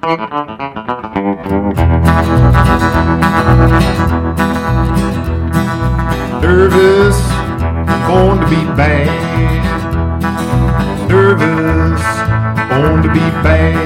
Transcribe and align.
Nervous, 0.00 0.14
born 8.06 8.38
to 8.38 8.46
be 8.48 8.62
bad. 8.76 9.10
Nervous, 11.08 12.00
born 12.70 13.02
to 13.02 13.08
be 13.12 13.18
bad. 13.42 13.78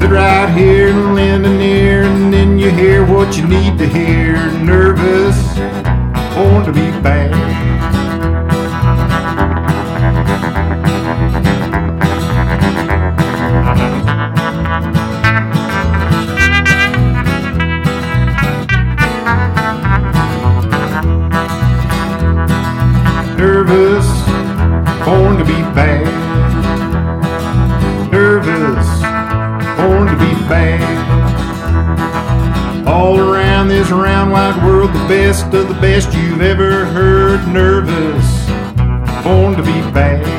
Sit 0.00 0.10
right 0.10 0.50
here 0.58 0.88
and 0.88 1.14
lend 1.14 1.46
an 1.46 1.60
ear, 1.60 2.02
and 2.02 2.32
then 2.32 2.58
you 2.58 2.70
hear 2.70 3.06
what 3.06 3.36
you 3.36 3.46
need 3.46 3.78
to 3.78 3.86
hear. 3.86 4.34
Nervous, 4.58 5.36
born 6.34 6.64
to 6.64 6.72
be 6.72 6.90
bad. 7.02 7.57
Wide 34.58 34.66
world, 34.66 34.90
the 34.90 35.08
best 35.08 35.54
of 35.54 35.68
the 35.68 35.74
best 35.74 36.12
you've 36.14 36.40
ever 36.40 36.84
heard. 36.86 37.46
Nervous, 37.48 38.46
born 39.24 39.56
to 39.56 39.62
be 39.62 39.80
bad. 39.92 40.37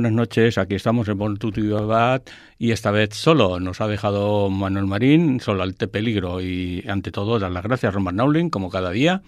Buenas 0.00 0.16
noches. 0.16 0.56
Aquí 0.56 0.76
estamos 0.76 1.06
en 1.08 1.18
Born 1.18 1.36
to 1.36 1.86
Bat 1.86 2.30
y 2.58 2.70
esta 2.70 2.90
vez 2.90 3.10
solo. 3.12 3.60
Nos 3.60 3.82
ha 3.82 3.86
dejado 3.86 4.48
Manuel 4.48 4.86
Marín, 4.86 5.40
solo 5.40 5.62
ante 5.62 5.88
peligro. 5.88 6.40
Y 6.40 6.82
ante 6.88 7.10
todo, 7.10 7.38
dar 7.38 7.50
las 7.50 7.62
gracias 7.62 7.90
a 7.90 7.94
Roman 7.94 8.16
Naulin, 8.16 8.48
como 8.48 8.70
cada 8.70 8.92
día. 8.92 9.20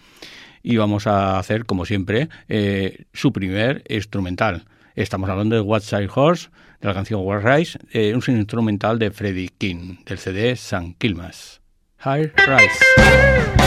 Y 0.62 0.78
vamos 0.78 1.06
a 1.06 1.38
hacer, 1.38 1.66
como 1.66 1.84
siempre, 1.84 2.30
eh, 2.48 3.04
su 3.12 3.34
primer 3.34 3.84
instrumental. 3.86 4.64
Estamos 4.94 5.28
hablando 5.28 5.56
de 5.56 5.60
What 5.60 5.82
Side 5.82 6.08
Horse, 6.14 6.48
de 6.80 6.88
la 6.88 6.94
canción 6.94 7.20
War 7.22 7.44
Rise, 7.44 7.78
eh, 7.92 8.14
un 8.14 8.22
instrumental 8.34 8.98
de 8.98 9.10
Freddie 9.10 9.50
King, 9.58 9.96
del 10.06 10.16
CD 10.16 10.56
San 10.56 10.94
Kilmas. 10.94 11.60
High 11.98 12.32
Rise. 12.46 13.61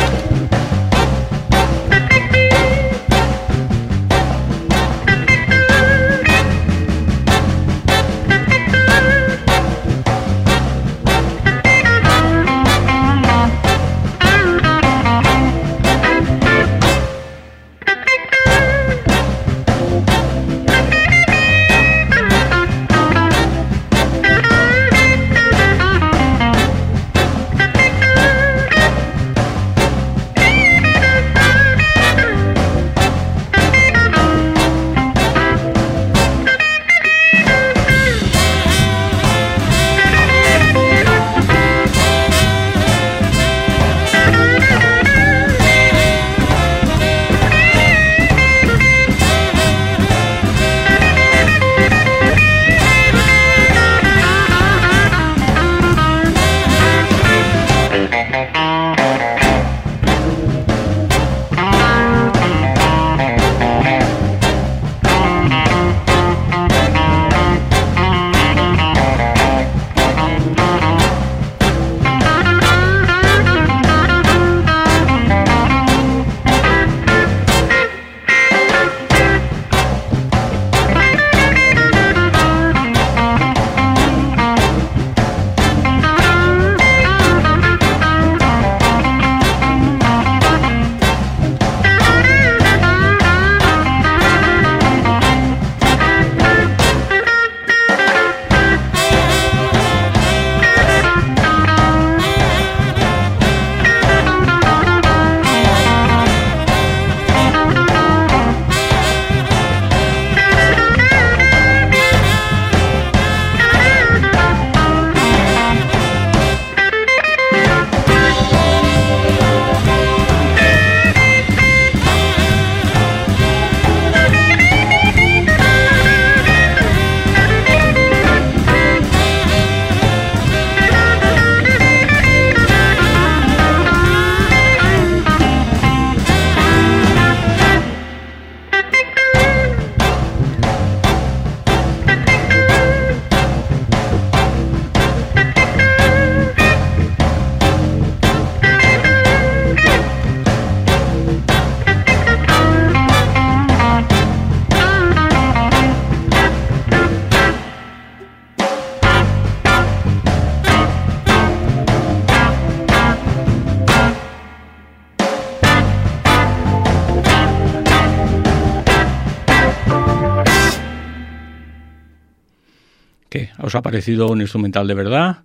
Parecido 173.95 174.27
un 174.27 174.41
instrumental 174.41 174.89
de 174.89 174.93
verdad? 174.93 175.37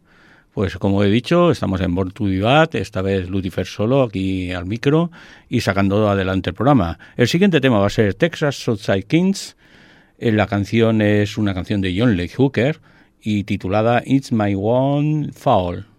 Pues 0.53 0.77
como 0.77 1.05
he 1.05 1.09
dicho, 1.09 1.53
estamos 1.53 1.81
en 1.83 1.95
Born 1.95 2.11
to 2.11 2.25
Bat, 2.43 2.75
esta 2.75 3.01
vez 3.01 3.31
Lucifer 3.31 3.65
solo 3.65 4.03
aquí 4.03 4.51
al 4.51 4.67
micro 4.67 5.13
y 5.49 5.61
sacando 5.61 6.11
adelante 6.11 6.51
el 6.51 6.57
programa. 6.57 6.99
El 7.17 7.29
siguiente 7.29 7.61
tema 7.61 7.79
va 7.79 7.87
a 7.87 7.91
ser 7.91 8.15
Texas 8.15 8.57
Southside 8.57 9.05
Kings. 9.05 9.57
Eh, 10.19 10.33
la 10.33 10.49
canción 10.49 11.01
es 11.01 11.39
una 11.39 11.55
canción 11.55 11.81
de 11.81 11.95
John 11.97 12.17
Lee 12.17 12.27
Hooker 12.27 12.81
y 13.23 13.45
titulada 13.45 14.03
It's 14.05 14.33
My 14.33 14.57
One 14.57 15.31
Foul. 15.33 15.90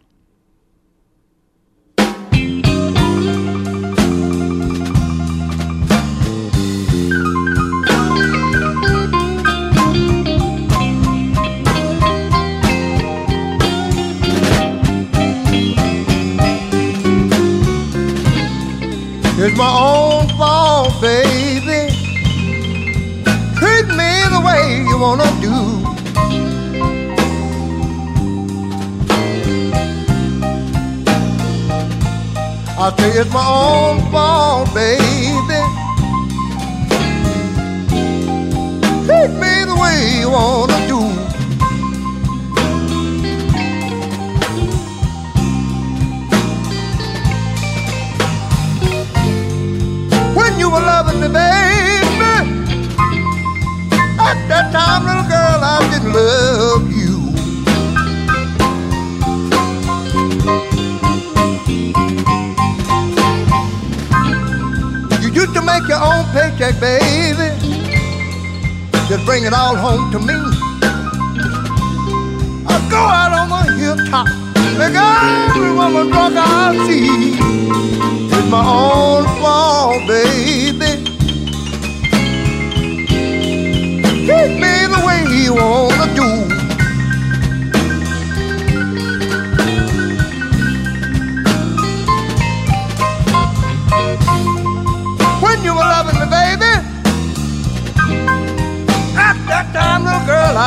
It's 19.44 19.58
my 19.58 19.66
own 19.66 20.30
fault, 20.38 21.02
baby. 21.02 21.90
Treat 23.58 23.88
me 23.88 24.12
the 24.30 24.40
way 24.46 24.84
you 24.88 25.00
wanna 25.00 25.26
do. 25.42 25.58
I 32.78 32.94
say 33.00 33.12
it's 33.20 33.34
my 33.34 33.48
own 33.48 34.12
fault, 34.12 34.72
baby. 34.76 35.62
Treat 39.08 39.32
me 39.42 39.54
the 39.66 39.76
way 39.82 40.20
you 40.20 40.30
wanna 40.30 40.80
do. 40.88 40.91
Just 69.22 69.30
bring 69.30 69.46
it 69.46 69.54
all 69.54 69.76
home 69.76 70.12
to 70.14 70.20
me. 70.20 70.34
I 72.66 72.88
go 72.90 72.98
out 72.98 73.32
on 73.38 73.50
the 73.50 73.74
hilltop, 73.78 74.28
make 74.80 74.96
every 74.96 75.72
woman 75.74 76.10
drunk 76.10 76.36
I 76.38 76.74
see. 76.88 77.38
It's 78.34 78.50
my 78.50 78.66
own 78.66 79.26
fault, 79.40 80.08
baby. 80.08 81.06
Treat 84.26 84.54
me 84.58 84.88
the 84.90 85.02
way 85.06 85.20
you 85.38 85.54
wanna 85.54 85.91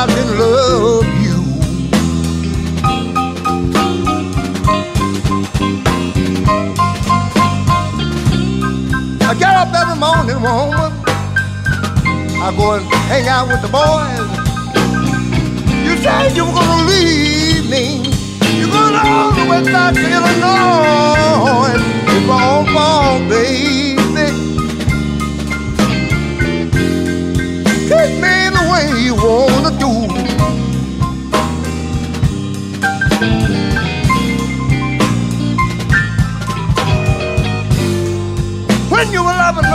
I 0.05 0.07
didn't 0.07 0.37
love 0.37 1.07
you. 1.25 1.37
I 9.27 9.33
get 9.33 9.55
up 9.55 9.73
every 9.73 9.97
morning, 9.97 10.39
woman. 10.45 10.91
I 12.37 12.53
go 12.55 12.73
and 12.75 12.85
hang 13.09 13.27
out 13.27 13.47
with 13.47 13.61
the 13.63 13.71
boys. 13.73 14.29
You 15.87 15.97
said 16.03 16.35
you 16.37 16.45
were 16.45 16.53
gonna 16.53 16.83
leave 16.85 17.67
me. 17.67 18.05
You're 18.59 18.69
fault, 22.75 23.29
baby. 23.29 24.27
Treat 27.87 28.13
me 28.21 28.35
the 28.55 28.63
way 28.71 29.01
you 29.01 29.15
wanna 29.15 29.74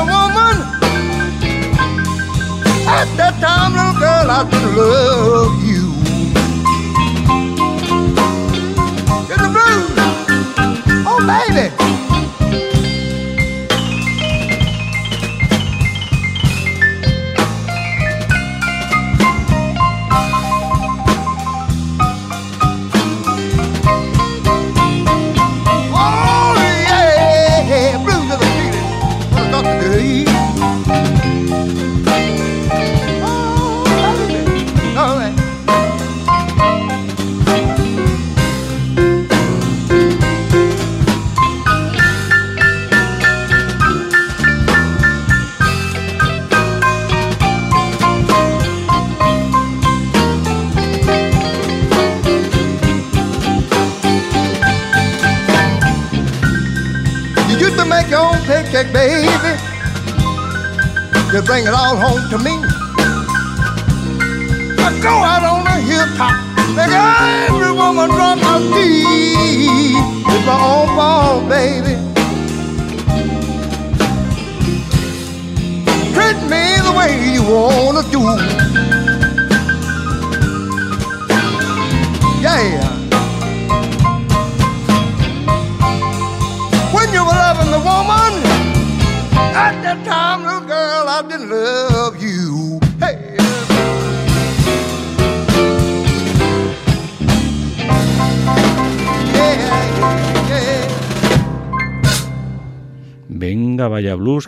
the 0.00 0.06
woman, 0.12 0.56
at 2.88 3.08
that 3.16 3.34
time, 3.40 3.72
little 3.76 4.00
girl, 4.00 4.30
I 4.30 4.48
didn't 4.50 4.76
love 4.76 5.59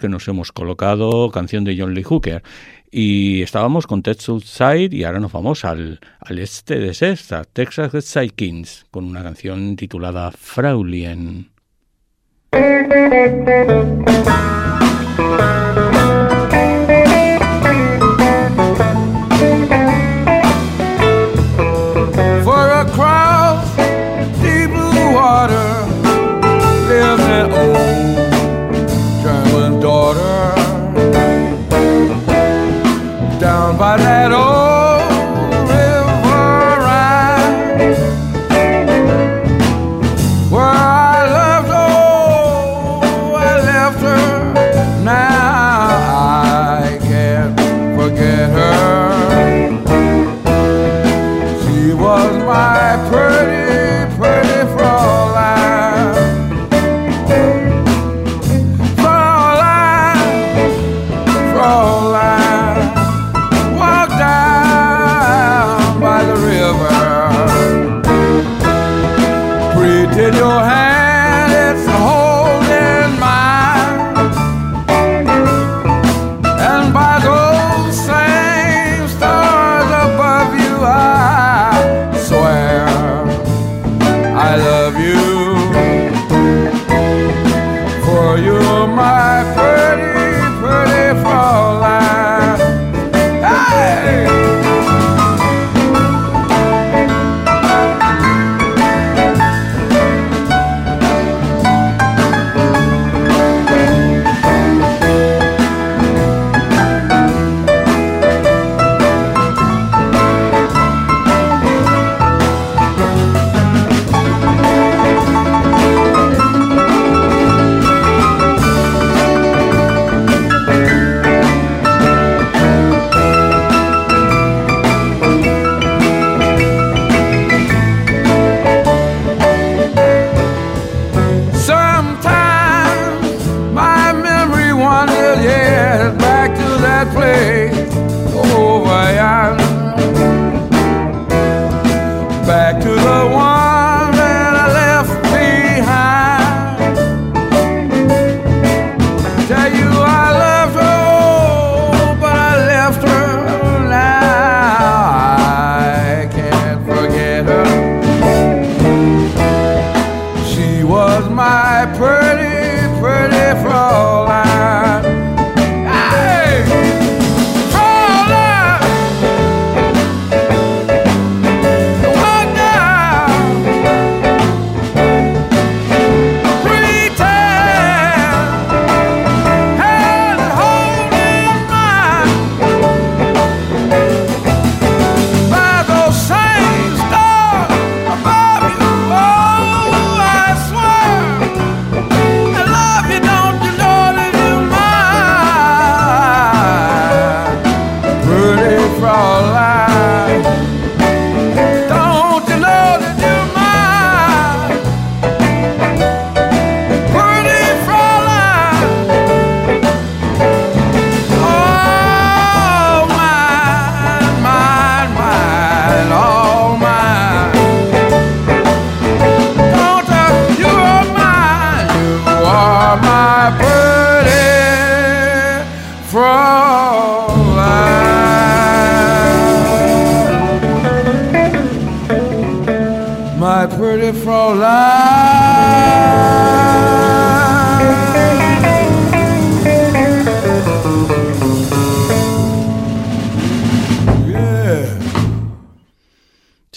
que 0.03 0.09
nos 0.09 0.29
hemos 0.29 0.53
colocado, 0.53 1.31
canción 1.31 1.65
de 1.65 1.77
John 1.79 1.95
Lee 1.95 2.03
Hooker. 2.03 2.43
Y 2.91 3.41
estábamos 3.41 3.87
con 3.87 4.03
Ted 4.03 4.19
Southside 4.19 4.93
y 4.93 5.05
ahora 5.05 5.21
nos 5.21 5.33
vamos 5.33 5.65
al, 5.65 6.01
al 6.21 6.39
este 6.39 6.79
de 6.79 6.93
Sexta, 6.93 7.45
Texas 7.45 7.93
Side 8.05 8.31
Kings, 8.31 8.85
con 8.91 9.05
una 9.05 9.23
canción 9.23 9.77
titulada 9.77 10.31
Fraulien. 10.33 11.51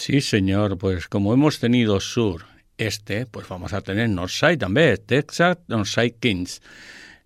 Sí, 0.06 0.20
señor, 0.20 0.78
pues 0.78 1.08
como 1.08 1.34
hemos 1.34 1.58
tenido 1.58 1.98
sur, 1.98 2.44
este, 2.78 3.26
pues 3.26 3.48
vamos 3.48 3.72
a 3.72 3.80
tener 3.80 4.08
Northside 4.08 4.56
también, 4.56 5.00
Texas 5.04 5.58
Northside 5.66 6.14
Kings, 6.20 6.62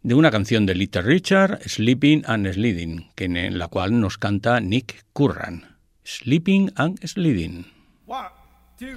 de 0.02 0.14
una 0.14 0.30
canción 0.30 0.64
de 0.64 0.74
Little 0.74 1.02
Richard, 1.02 1.60
Sleeping 1.68 2.22
and 2.24 2.50
Sliding, 2.50 3.10
que 3.14 3.26
en 3.26 3.58
la 3.58 3.68
cual 3.68 4.00
nos 4.00 4.16
canta 4.16 4.60
Nick 4.60 5.04
Curran. 5.12 5.76
Sleeping 6.04 6.72
and 6.76 6.98
Sliding. 7.06 7.66
One, 8.06 8.30
two, 8.78 8.96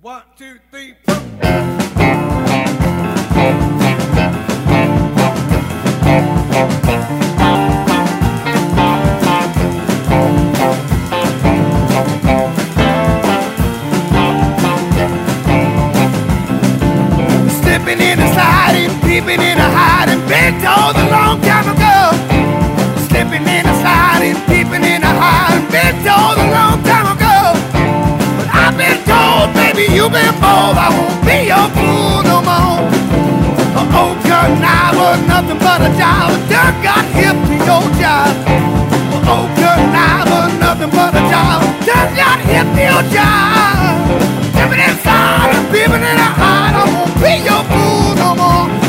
one, 0.00 0.22
two, 0.36 0.60
three, 0.70 0.94
four. 1.04 1.14
Hiding, 20.54 20.60
been 20.60 20.62
told 20.62 20.96
a 20.96 21.06
long 21.10 21.40
time 21.42 21.68
ago. 21.68 21.96
Slipping 23.08 23.42
in 23.42 23.66
and 23.66 23.78
sliding, 23.80 24.36
peeping 24.46 24.84
in 24.84 25.02
and 25.02 25.18
hiding, 25.18 25.66
been 25.70 25.96
told 26.04 26.38
a 26.38 26.48
long 26.50 26.82
time 26.82 27.16
ago. 27.16 27.54
But 28.38 28.48
I've 28.52 28.76
been 28.76 29.00
told, 29.04 29.54
baby, 29.54 29.92
you've 29.92 30.12
been 30.12 30.34
bold. 30.40 30.76
I 30.78 30.90
won't 30.90 31.18
be 31.24 31.48
your 31.50 31.66
fool 31.74 32.22
no 32.22 32.38
more. 32.42 32.82
Oh, 33.76 33.98
old 33.98 34.18
conniver, 34.26 35.26
nothing 35.26 35.58
but 35.58 35.80
a 35.82 35.90
job. 35.98 36.30
Done 36.48 36.76
got 36.82 37.04
hip 37.14 37.34
to 37.34 37.54
your 37.54 37.84
job. 37.98 38.30
Oh, 39.10 39.32
old 39.34 39.50
conniver, 39.58 40.44
nothing 40.60 40.90
but 40.90 41.14
a 41.14 41.22
job. 41.30 41.62
Done 41.86 42.10
got 42.14 42.38
hip 42.46 42.66
to 42.74 42.82
your 42.82 43.02
job. 43.10 43.90
Peeping 44.54 44.82
inside 44.82 45.50
and 45.54 45.66
peeping 45.72 46.02
in 46.02 46.16
the 46.22 46.30
heart. 46.38 46.72
I 46.74 46.84
won't 46.94 47.14
be 47.18 47.42
your 47.42 47.62
fool 47.70 48.14
no 48.14 48.34
more. 48.34 48.83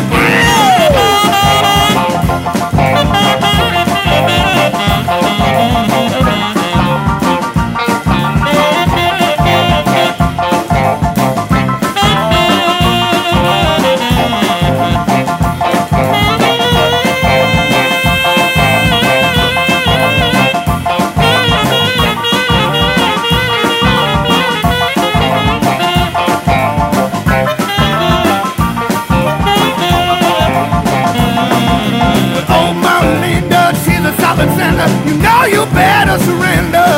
Better 35.86 36.18
surrender. 36.28 36.90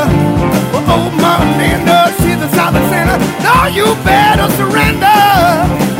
Oh, 0.93 1.11
Mama 1.23 1.45
Linda, 1.59 1.99
she's 2.19 2.39
a 2.47 2.49
solid 2.55 2.85
sender. 2.91 3.19
No, 3.43 3.55
you 3.77 3.85
better 4.07 4.47
surrender. 4.59 5.96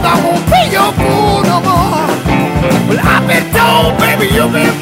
I 0.00 0.16
won't 0.24 0.46
be 0.48 0.62
your 0.72 0.90
fool 0.96 1.42
no 1.44 1.60
more. 1.60 2.08
Well, 2.88 3.00
I've 3.04 3.28
been 3.28 3.44
told, 3.52 3.98
baby, 4.00 4.32
you've 4.32 4.52
been 4.52 4.72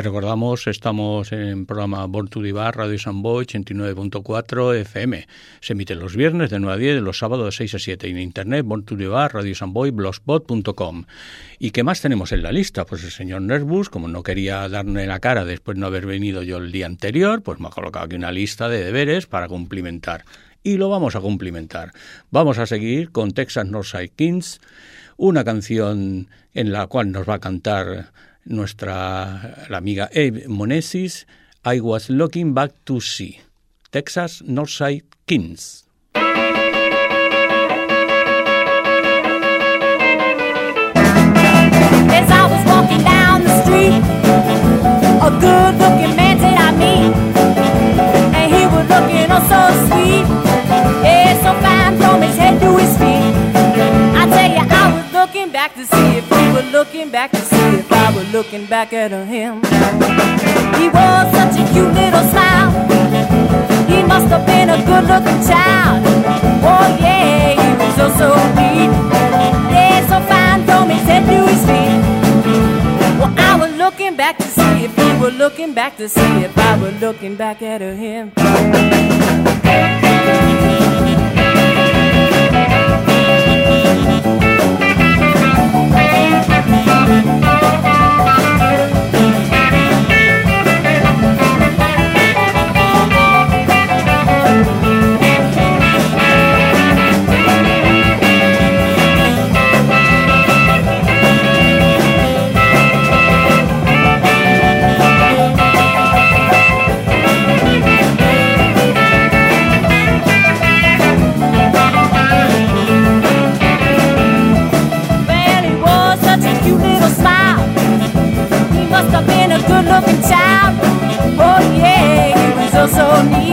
Te 0.00 0.04
recordamos, 0.04 0.66
estamos 0.66 1.30
en 1.30 1.66
programa 1.66 2.06
Born 2.06 2.28
to 2.28 2.40
Divar, 2.40 2.74
Radio 2.74 2.98
San 2.98 3.20
Boy, 3.20 3.44
89.4 3.44 4.76
FM. 4.76 5.28
Se 5.60 5.74
emite 5.74 5.94
los 5.94 6.16
viernes 6.16 6.48
de 6.48 6.58
9 6.58 6.72
a 6.72 6.78
10, 6.78 7.02
los 7.02 7.18
sábados 7.18 7.44
de 7.44 7.52
6 7.52 7.74
a 7.74 7.78
7. 7.78 8.08
Y 8.08 8.12
en 8.12 8.18
internet, 8.20 8.64
Born 8.64 8.86
to 8.86 8.96
Divar, 8.96 9.34
Radio 9.34 9.54
San 9.54 9.74
Boy, 9.74 9.90
blogspot.com. 9.90 11.04
¿Y 11.58 11.72
qué 11.72 11.82
más 11.82 12.00
tenemos 12.00 12.32
en 12.32 12.42
la 12.42 12.50
lista? 12.50 12.86
Pues 12.86 13.04
el 13.04 13.10
señor 13.10 13.42
Nervus, 13.42 13.90
como 13.90 14.08
no 14.08 14.22
quería 14.22 14.66
darme 14.70 15.06
la 15.06 15.20
cara 15.20 15.44
después 15.44 15.74
de 15.74 15.82
no 15.82 15.88
haber 15.88 16.06
venido 16.06 16.42
yo 16.42 16.56
el 16.56 16.72
día 16.72 16.86
anterior, 16.86 17.42
pues 17.42 17.60
me 17.60 17.66
ha 17.66 17.70
colocado 17.70 18.06
aquí 18.06 18.16
una 18.16 18.32
lista 18.32 18.70
de 18.70 18.82
deberes 18.82 19.26
para 19.26 19.48
cumplimentar. 19.48 20.24
Y 20.62 20.78
lo 20.78 20.88
vamos 20.88 21.14
a 21.14 21.20
cumplimentar. 21.20 21.92
Vamos 22.30 22.56
a 22.56 22.64
seguir 22.64 23.12
con 23.12 23.32
Texas 23.32 23.66
Northside 23.66 24.12
Kings, 24.16 24.62
una 25.18 25.44
canción 25.44 26.28
en 26.54 26.72
la 26.72 26.86
cual 26.86 27.12
nos 27.12 27.28
va 27.28 27.34
a 27.34 27.40
cantar 27.40 28.12
nuestra 28.50 29.66
la 29.68 29.78
amiga 29.78 30.10
Abe 30.12 30.46
Monesis, 30.48 31.26
I 31.64 31.80
Was 31.80 32.10
Looking 32.10 32.52
Back 32.52 32.72
to 32.84 33.00
See, 33.00 33.40
Texas 33.90 34.42
Northside 34.42 35.04
Kings. 35.26 35.84
As 42.10 42.30
I 42.30 42.42
was 42.50 42.62
walking 42.66 43.02
down 43.04 43.44
the 43.44 43.62
street, 43.62 44.02
a 45.22 45.30
good 45.40 45.74
looking 45.78 46.16
man 46.16 46.36
did 46.38 46.56
I 46.58 46.70
meet. 46.74 47.14
And 48.34 48.52
he 48.52 48.66
was 48.66 48.86
looking 48.90 49.30
oh 49.30 49.42
so 49.48 49.60
sweet. 49.86 50.26
Yeah, 51.04 51.38
so 51.42 51.52
fine 51.62 51.96
from 51.98 52.22
his 52.22 52.36
head 52.36 52.60
to 52.60 52.76
his 52.76 52.92
feet. 52.98 53.32
I 54.18 54.26
tell 54.26 54.50
you, 54.50 54.64
I 54.68 54.82
was 54.92 55.06
looking 55.12 55.52
back 55.52 55.74
to 55.74 55.86
see 55.86 56.09
looking 56.80 57.10
back 57.10 57.30
to 57.30 57.36
see 57.36 57.68
if 57.76 57.92
I 57.92 58.10
was 58.16 58.32
looking 58.32 58.64
back 58.64 58.94
at 58.94 59.10
him. 59.10 59.56
He 60.80 60.86
was 60.88 61.24
such 61.36 61.60
a 61.60 61.64
cute 61.72 61.92
little 61.92 62.24
smile. 62.32 62.70
He 63.86 64.02
must 64.02 64.28
have 64.28 64.46
been 64.46 64.70
a 64.70 64.78
good 64.88 65.04
looking 65.12 65.40
child. 65.46 66.00
Oh 66.72 66.86
yeah, 66.98 67.52
he 67.60 67.70
was 67.80 67.92
so 68.00 68.06
so 68.20 68.28
neat. 68.56 68.90
Yeah, 69.74 70.00
so 70.08 70.18
fine 70.30 70.64
from 70.64 70.88
his 70.88 71.04
head 71.10 71.24
to 71.30 71.38
his 71.52 71.62
feet. 71.68 72.00
Well, 73.20 73.34
I 73.36 73.58
was 73.60 73.76
looking 73.76 74.16
back 74.16 74.38
to 74.38 74.44
see 74.44 74.84
if 74.86 74.96
he 74.96 75.08
were 75.20 75.32
looking 75.32 75.74
back 75.74 75.98
to 75.98 76.08
see 76.08 76.32
if 76.46 76.56
I 76.56 76.78
were 76.80 76.92
looking 76.92 77.36
back 77.36 77.60
at 77.60 77.82
him. 77.82 78.32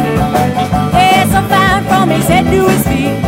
feet. 0.01 0.93
There's 0.93 1.31
some 1.31 1.47
flying 1.47 1.85
from 1.85 2.09
his 2.09 2.27
head 2.27 2.45
to 2.45 2.67
his 2.69 2.87
feet. 2.87 3.21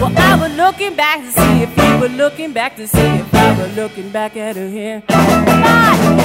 Well, 0.00 0.12
I 0.16 0.36
was 0.40 0.56
looking 0.56 0.94
back 0.94 1.20
to 1.20 1.30
see 1.32 1.62
if 1.62 1.74
he 1.74 2.00
were 2.00 2.08
looking 2.16 2.52
back 2.52 2.76
to 2.76 2.86
see 2.86 2.98
if 2.98 3.34
I 3.34 3.58
were 3.58 3.68
looking 3.82 4.10
back 4.10 4.36
at 4.36 4.56
her 4.56 4.68
here. 4.68 5.02
Bye. 5.08 6.18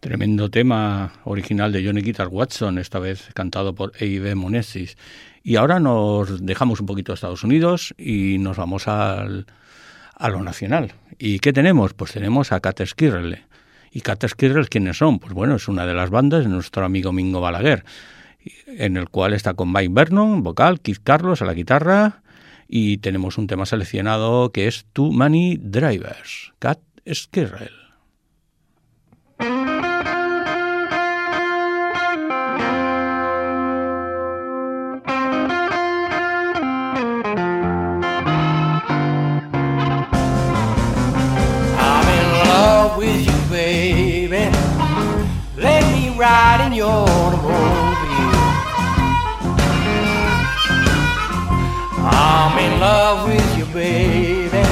Tremendo 0.00 0.50
tema 0.50 1.12
original 1.24 1.72
de 1.72 1.84
Johnny 1.84 2.02
Guitar 2.02 2.28
Watson, 2.28 2.78
esta 2.78 2.98
vez 2.98 3.28
cantado 3.34 3.74
por 3.74 3.92
A.B. 3.96 4.34
Monesis. 4.34 4.96
Y 5.42 5.56
ahora 5.56 5.80
nos 5.80 6.44
dejamos 6.44 6.80
un 6.80 6.86
poquito 6.86 7.12
de 7.12 7.14
Estados 7.14 7.44
Unidos 7.44 7.94
y 7.98 8.38
nos 8.38 8.56
vamos 8.56 8.88
al, 8.88 9.46
a 10.14 10.28
lo 10.28 10.42
nacional. 10.42 10.92
¿Y 11.18 11.38
qué 11.38 11.52
tenemos? 11.52 11.94
Pues 11.94 12.12
tenemos 12.12 12.52
a 12.52 12.60
Cat 12.60 12.84
Skirrell. 12.84 13.38
¿Y 13.90 14.00
Cat 14.02 14.26
Skirrell 14.26 14.68
quiénes 14.68 14.98
son? 14.98 15.18
Pues 15.18 15.32
bueno, 15.32 15.56
es 15.56 15.68
una 15.68 15.86
de 15.86 15.94
las 15.94 16.10
bandas 16.10 16.44
de 16.44 16.50
nuestro 16.50 16.84
amigo 16.84 17.12
Mingo 17.12 17.40
Balaguer, 17.40 17.84
en 18.66 18.96
el 18.96 19.08
cual 19.08 19.32
está 19.32 19.54
con 19.54 19.72
Mike 19.72 19.92
Vernon, 19.92 20.42
vocal, 20.42 20.80
Keith 20.80 21.00
Carlos 21.02 21.42
a 21.42 21.44
la 21.44 21.54
guitarra, 21.54 22.22
y 22.68 22.98
tenemos 22.98 23.38
un 23.38 23.46
tema 23.46 23.66
seleccionado 23.66 24.50
que 24.52 24.66
es 24.66 24.86
Too 24.92 25.12
Many 25.12 25.58
Drivers, 25.60 26.52
Cat 26.58 26.80
Skirrell. 27.12 27.70
With 42.96 43.26
you, 43.26 43.50
baby. 43.50 44.50
Me 45.56 46.16
your 46.74 46.90
automobile. 46.90 47.85
I'm 52.08 52.56
in 52.58 52.78
love 52.78 53.28
with 53.28 53.58
you, 53.58 53.64
baby. 53.74 54.62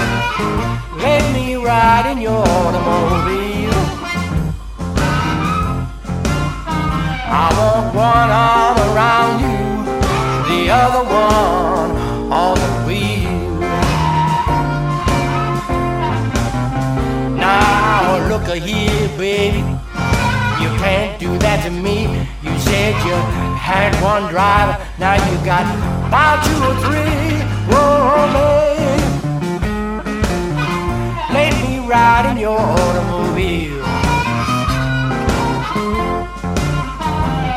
Let 1.02 1.32
me 1.34 1.56
ride 1.56 2.06
in 2.12 2.18
your 2.22 2.38
automobile. 2.38 3.74
I 7.26 7.46
want 7.58 7.94
one 7.94 8.30
arm 8.30 8.78
around 8.88 9.40
you, 9.42 9.58
the 10.48 10.70
other 10.70 11.02
one 11.02 11.90
on 12.32 12.54
the 12.54 12.72
wheel. 12.86 13.60
Now 17.36 18.28
look 18.28 18.46
here, 18.56 19.08
baby. 19.18 19.58
You 20.62 20.70
can't 20.78 21.18
do 21.18 21.36
that 21.38 21.64
to 21.64 21.70
me. 21.70 22.04
You 22.42 22.58
said 22.60 22.94
you 23.04 23.16
had 23.58 23.92
one 24.00 24.30
driver, 24.30 24.78
now 24.98 25.14
you 25.14 25.44
got 25.44 25.64
about 26.14 26.44
two 26.46 26.60
or 26.70 26.76
three. 26.86 27.42
Whoa, 27.70 28.30
babe. 28.34 29.02
Let 31.34 31.52
me 31.64 31.72
ride 31.88 32.26
in 32.30 32.36
your 32.38 32.56
automobile. 32.56 33.82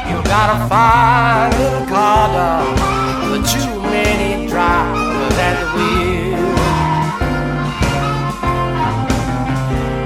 You 0.10 0.17
got 0.34 0.48
a 0.56 0.60
fine 0.67 1.52
little 1.62 1.86
car, 1.86 2.26
dog, 2.34 2.78
but 3.30 3.41
too 3.46 3.78
many 3.93 4.48
drivers 4.50 5.38
at 5.48 5.56
the 5.62 5.67
wheel. 5.76 6.48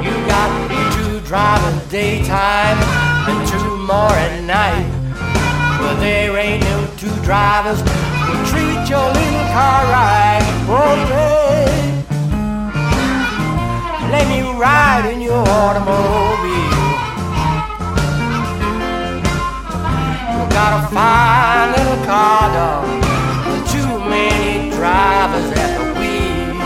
You 0.06 0.14
got 0.28 0.50
two 0.98 1.22
drivers 1.22 1.90
daytime 1.90 2.80
and 3.30 3.48
two 3.48 3.78
more 3.88 4.16
at 4.26 4.44
night. 4.44 4.90
Well, 5.80 5.96
there 6.02 6.36
ain't 6.36 6.64
no 6.66 6.86
two 6.98 7.16
drivers 7.24 7.82
your 8.92 9.08
little 9.08 9.48
car 9.56 9.86
right. 9.88 10.44
Oh, 10.68 10.96
babe, 11.08 12.04
let 14.12 14.28
me 14.28 14.42
ride 14.60 15.06
in 15.14 15.22
your 15.22 15.48
automobile. 15.48 16.92
You 20.36 20.44
got 20.52 20.72
a 20.76 20.82
fine 20.94 21.72
little 21.78 22.02
car, 22.06 22.52
dog, 22.52 22.86
too 23.72 23.92
many 24.10 24.72
drivers 24.72 25.50
at 25.56 25.72
the 25.78 25.86
wheel. 25.98 26.60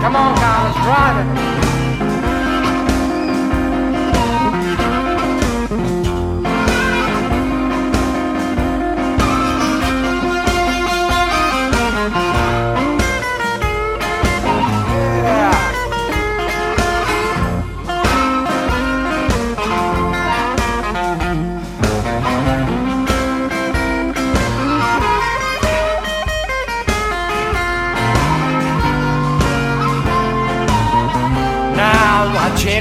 Come 0.00 0.16
on, 0.16 0.34
Carlos, 0.36 0.76
drive 0.86 1.16
it. 1.20 1.61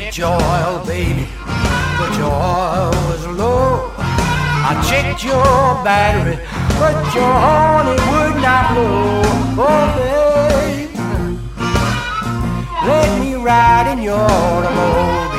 Checked 0.01 0.17
your 0.17 0.33
oil, 0.33 0.83
baby, 0.85 1.27
but 1.45 2.17
your 2.17 2.33
oil 2.33 2.89
was 3.07 3.27
low. 3.27 3.91
I 3.97 4.73
checked 4.89 5.23
your 5.23 5.43
battery, 5.83 6.37
but 6.79 6.97
your 7.13 7.33
horn 7.45 7.87
it 7.93 8.01
would 8.09 8.41
not 8.41 8.73
blow. 8.73 9.21
Oh, 9.63 9.85
babe, 9.97 10.89
let 12.87 13.19
me 13.19 13.35
ride 13.35 13.91
in 13.93 14.01
your 14.01 14.17
automobile. 14.17 15.37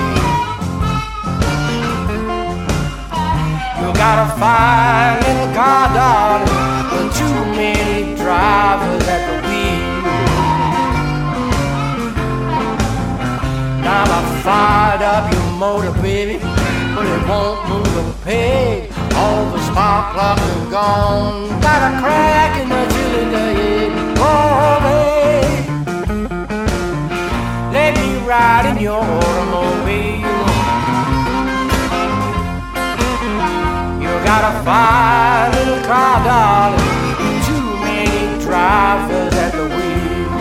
You 3.81 3.93
got 3.95 4.17
a 4.27 4.39
fine 4.39 5.22
peg. 18.33 18.91
All 19.15 19.45
the 19.53 19.61
spark 19.69 20.05
plugs 20.15 20.47
are 20.57 20.71
gone. 20.71 21.61
Got 21.67 21.81
a 21.89 21.91
crack 22.01 22.53
in 22.63 22.69
the 22.75 22.83
cylinder 22.93 23.49
head. 23.59 23.93
Oh, 24.29 24.73
babe, 24.85 25.67
let 27.77 27.91
me 27.99 28.09
ride 28.33 28.65
in 28.71 28.77
your 28.89 29.03
automobile. 29.19 30.41
You 34.03 34.11
got 34.31 34.43
a 34.51 34.53
fine 34.67 35.49
little 35.57 35.83
car, 35.91 36.17
darling. 36.29 36.93
Too 37.49 37.69
many 37.87 38.23
drivers 38.47 39.35
at 39.45 39.53
the 39.59 39.67
wheel. 39.75 40.33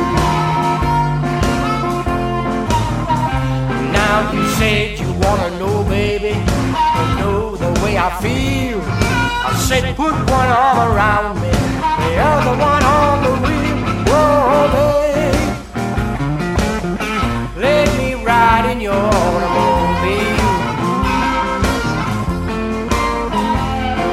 Now 3.97 4.15
you 4.33 4.43
said 4.57 4.99
you 5.01 5.09
wanna 5.23 5.49
know, 5.59 5.77
baby, 5.89 6.10
I 8.03 8.09
feel. 8.19 8.81
I 8.81 9.53
said, 9.67 9.95
put 9.95 10.11
one 10.11 10.49
arm 10.49 10.79
around 10.89 11.35
me, 11.39 11.51
the 11.51 12.17
other 12.17 12.55
one 12.57 12.83
on 12.83 13.15
the 13.25 13.33
wheel. 13.43 13.77
Whoa, 14.09 14.73
babe, 14.73 15.49
let 17.57 17.87
me 17.99 18.09
ride 18.25 18.65
in 18.71 18.81
your 18.81 18.95
automobile. 18.95 20.49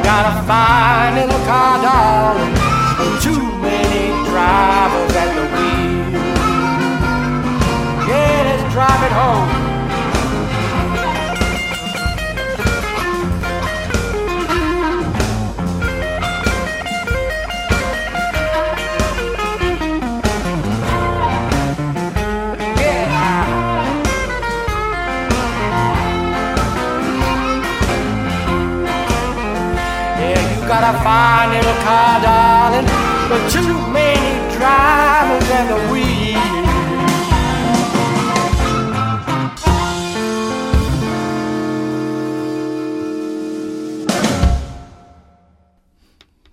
Got 0.04 0.24
a 0.32 0.34
fine 0.46 1.14
little 1.14 1.42
car, 1.48 1.74
darling, 1.80 2.17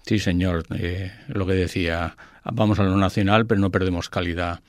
Sí, 0.05 0.19
señor, 0.19 0.65
eh, 0.77 1.11
lo 1.27 1.45
que 1.45 1.53
decía, 1.53 2.15
vamos 2.45 2.79
a 2.79 2.83
lo 2.83 2.95
nacional, 2.95 3.47
pero 3.47 3.59
no 3.59 3.71
perdemos 3.71 4.09
calidad. 4.09 4.61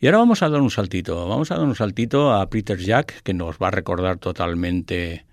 Y 0.00 0.06
ahora 0.06 0.18
vamos 0.18 0.42
a 0.42 0.48
dar 0.50 0.60
un 0.60 0.70
saltito, 0.70 1.28
vamos 1.28 1.50
a 1.50 1.56
dar 1.56 1.64
un 1.64 1.76
saltito 1.76 2.32
a 2.34 2.50
Peter 2.50 2.76
Jack, 2.76 3.22
que 3.22 3.32
nos 3.32 3.56
va 3.56 3.68
a 3.68 3.70
recordar 3.70 4.18
totalmente 4.18 5.24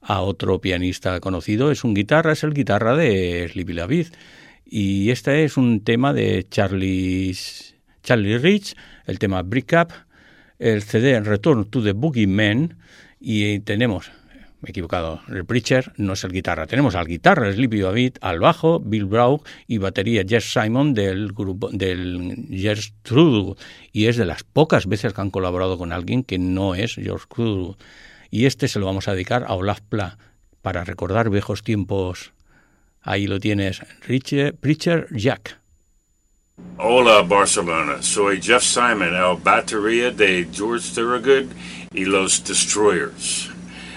a 0.00 0.20
otro 0.22 0.60
pianista 0.60 1.20
conocido. 1.20 1.70
Es 1.70 1.84
un 1.84 1.94
guitarra, 1.94 2.32
es 2.32 2.44
el 2.44 2.54
guitarra 2.54 2.96
de 2.96 3.48
Sleepy 3.50 3.74
David. 3.74 4.06
Y 4.64 5.10
este 5.10 5.44
es 5.44 5.56
un 5.56 5.82
tema 5.82 6.12
de 6.12 6.46
Charlie, 6.48 7.36
Charlie 8.02 8.38
Rich, 8.38 8.76
el 9.06 9.18
tema 9.18 9.42
Break 9.42 9.74
Up, 9.80 9.92
el 10.58 10.82
CD 10.82 11.18
Return 11.20 11.64
to 11.64 11.82
the 11.82 11.92
Boogeyman. 11.92 12.76
Y 13.20 13.60
tenemos, 13.60 14.10
me 14.60 14.68
he 14.68 14.70
equivocado, 14.70 15.20
el 15.28 15.44
Preacher 15.44 15.92
no 15.96 16.12
es 16.12 16.24
el 16.24 16.32
guitarra. 16.32 16.66
Tenemos 16.66 16.94
al 16.94 17.06
guitarra 17.06 17.52
Sleepy 17.52 17.80
David, 17.80 18.16
al 18.20 18.40
bajo 18.40 18.80
Bill 18.80 19.06
Brauch 19.06 19.42
y 19.66 19.78
batería 19.78 20.24
Jess 20.28 20.52
Simon 20.52 20.94
del 20.94 21.32
grupo 21.32 21.70
del 21.70 22.46
Jess 22.50 22.92
Trudel. 23.02 23.54
Y 23.92 24.06
es 24.06 24.16
de 24.16 24.26
las 24.26 24.44
pocas 24.44 24.86
veces 24.86 25.12
que 25.12 25.20
han 25.20 25.30
colaborado 25.30 25.78
con 25.78 25.92
alguien 25.92 26.24
que 26.24 26.38
no 26.38 26.74
es 26.74 26.94
George 26.94 27.26
Trudel. 27.34 27.76
Y 28.30 28.46
este 28.46 28.68
se 28.68 28.78
lo 28.78 28.86
vamos 28.86 29.08
a 29.08 29.12
dedicar 29.12 29.44
a 29.46 29.54
Olaf 29.54 29.80
Pla 29.80 30.18
para 30.62 30.84
recordar 30.84 31.30
viejos 31.30 31.62
tiempos. 31.62 32.32
Ahí 33.00 33.26
lo 33.26 33.40
tienes, 33.40 33.80
Richie, 34.06 34.52
Preacher 34.52 35.06
Jack. 35.10 35.58
Hola 36.76 37.22
Barcelona, 37.22 38.02
soy 38.02 38.42
Jeff 38.42 38.62
Simon, 38.62 39.14
el 39.14 39.36
batería 39.42 40.10
de 40.10 40.48
George 40.52 40.92
Thorogood 40.94 41.46
y 41.92 42.04
los 42.04 42.42
Destroyers. 42.44 43.50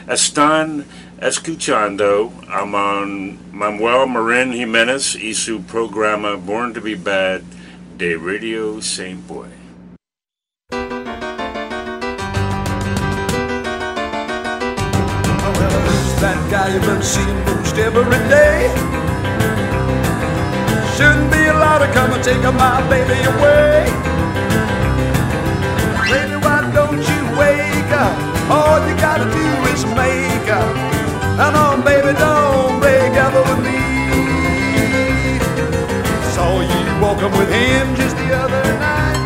Están 0.07 0.85
escuchando 1.19 2.31
a 2.47 2.65
Manuel 2.65 4.07
Marin 4.07 4.53
Jiménez 4.53 5.15
y 5.15 5.33
su 5.33 5.61
programa 5.63 6.35
Born 6.35 6.73
to 6.73 6.81
be 6.81 6.95
Bad 6.95 7.41
de 7.97 8.15
Radio 8.15 8.81
Saint 8.81 9.25
Boy. 9.27 9.49
That 16.21 16.37
guy 16.51 16.69
you've 16.69 16.85
been 16.85 17.01
seeing 17.01 17.33
most 17.49 17.73
every 17.81 18.05
day. 18.29 18.69
Shouldn't 20.93 21.33
be 21.33 21.49
allowed 21.49 21.81
to 21.81 21.89
come 21.97 22.13
and 22.13 22.21
take 22.21 22.45
my 22.45 22.77
baby 22.93 23.17
away. 23.25 23.89
Baby, 26.05 26.37
why 26.45 26.61
don't 26.77 27.01
you 27.01 27.21
wake 27.41 27.89
up? 27.89 28.13
All 28.53 28.77
you 28.85 28.93
gotta 29.01 29.25
do 29.33 29.47
is 29.73 29.81
make 29.97 30.45
up. 30.45 30.69
Come 31.41 31.57
on, 31.57 31.81
baby, 31.81 32.13
don't 32.13 32.77
break 32.77 33.17
up 33.17 33.33
with 33.41 33.65
me. 33.65 33.81
Saw 36.37 36.61
you 36.61 36.81
walking 37.01 37.33
with 37.33 37.49
him 37.49 37.95
just 37.97 38.13
the 38.13 38.29
other 38.29 38.61
night. 38.77 39.17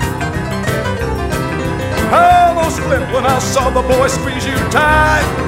I 2.16 2.56
Almost 2.56 2.80
flipped 2.88 3.12
when 3.12 3.26
I 3.26 3.40
saw 3.40 3.70
the 3.70 3.84
boy 3.84 4.08
squeeze 4.08 4.48
you 4.48 4.56
tight 4.72 5.46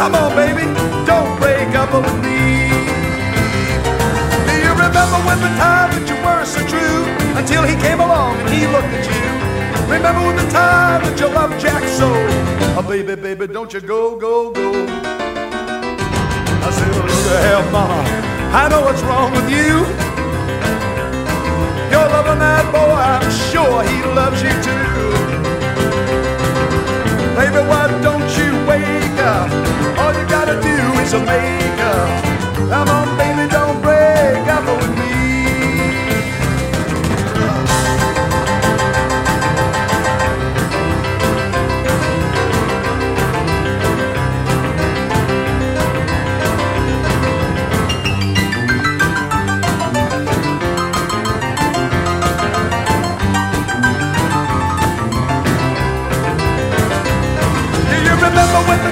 Come 0.00 0.14
on, 0.14 0.34
baby, 0.34 0.64
don't 1.04 1.38
break 1.38 1.68
up 1.76 1.92
with 1.92 2.08
me. 2.24 2.72
Do 4.48 4.54
you 4.64 4.72
remember 4.72 5.18
when 5.28 5.38
the 5.44 5.52
time 5.60 5.92
that 5.92 6.08
you 6.08 6.16
were 6.24 6.42
so 6.48 6.64
true 6.72 7.04
until 7.36 7.64
he 7.68 7.76
came 7.76 8.00
along 8.00 8.40
and 8.40 8.48
he 8.48 8.64
looked 8.66 8.88
at 8.96 9.04
you? 9.04 9.28
Remember 9.92 10.24
when 10.24 10.36
the 10.36 10.48
time 10.50 11.04
that 11.04 11.20
you 11.20 11.28
loved 11.28 11.60
Jack 11.60 11.84
so? 11.84 12.08
Oh, 12.80 12.82
baby, 12.88 13.14
baby, 13.14 13.46
don't 13.46 13.70
you 13.74 13.82
go, 13.82 14.16
go, 14.16 14.50
go. 14.52 14.72
I 16.64 16.70
said, 16.72 16.88
oh, 16.96 17.04
look 17.04 17.42
hell, 17.44 17.64
mama. 17.70 18.00
I 18.56 18.70
know 18.70 18.80
what's 18.80 19.02
wrong 19.02 19.30
with 19.36 19.50
you. 19.52 19.84
You're 21.92 22.08
loving 22.08 22.40
that 22.40 22.64
boy, 22.72 22.96
I'm 22.96 23.28
sure 23.52 23.84
he 23.84 24.00
loves 24.16 24.40
you 24.40 24.54
too. 24.64 24.80
Baby, 27.36 27.60
why 27.68 27.84
don't 28.00 28.19
All 29.22 30.12
you 30.14 30.26
gotta 30.28 30.56
do 30.62 30.76
is 31.02 31.12
make 31.12 31.80
up. 31.80 32.24
Come 32.70 32.88
on, 32.88 33.18
baby, 33.18 33.50
don't 33.50 33.82
break 33.82 33.89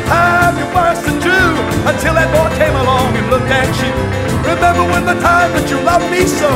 time 0.08 0.56
you 0.56 0.66
were 0.72 0.94
so 0.96 1.12
true 1.20 1.54
until 1.84 2.14
that 2.16 2.28
boy 2.32 2.48
came 2.56 2.74
along 2.74 3.16
and 3.16 3.28
looked 3.28 3.52
at 3.52 3.68
you? 3.80 3.92
Remember 4.48 4.84
when 4.88 5.04
the 5.04 5.16
time 5.20 5.52
that 5.52 5.68
you 5.68 5.78
loved 5.84 6.08
me 6.10 6.24
so? 6.24 6.50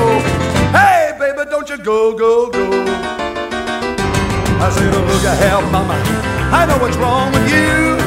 Hey, 0.73 1.12
baby, 1.21 1.45
don't 1.49 1.69
you 1.69 1.79
go, 1.79 2.17
go, 2.17 2.49
go. 2.51 2.65
I 4.65 4.71
said, 4.73 4.95
oh, 4.95 5.05
look 5.05 5.25
at 5.29 5.37
hell, 5.45 5.62
mama. 5.71 5.99
I 6.53 6.65
know 6.67 6.79
what's 6.79 6.97
wrong 6.97 7.29
with 7.33 7.47
you. 7.53 8.01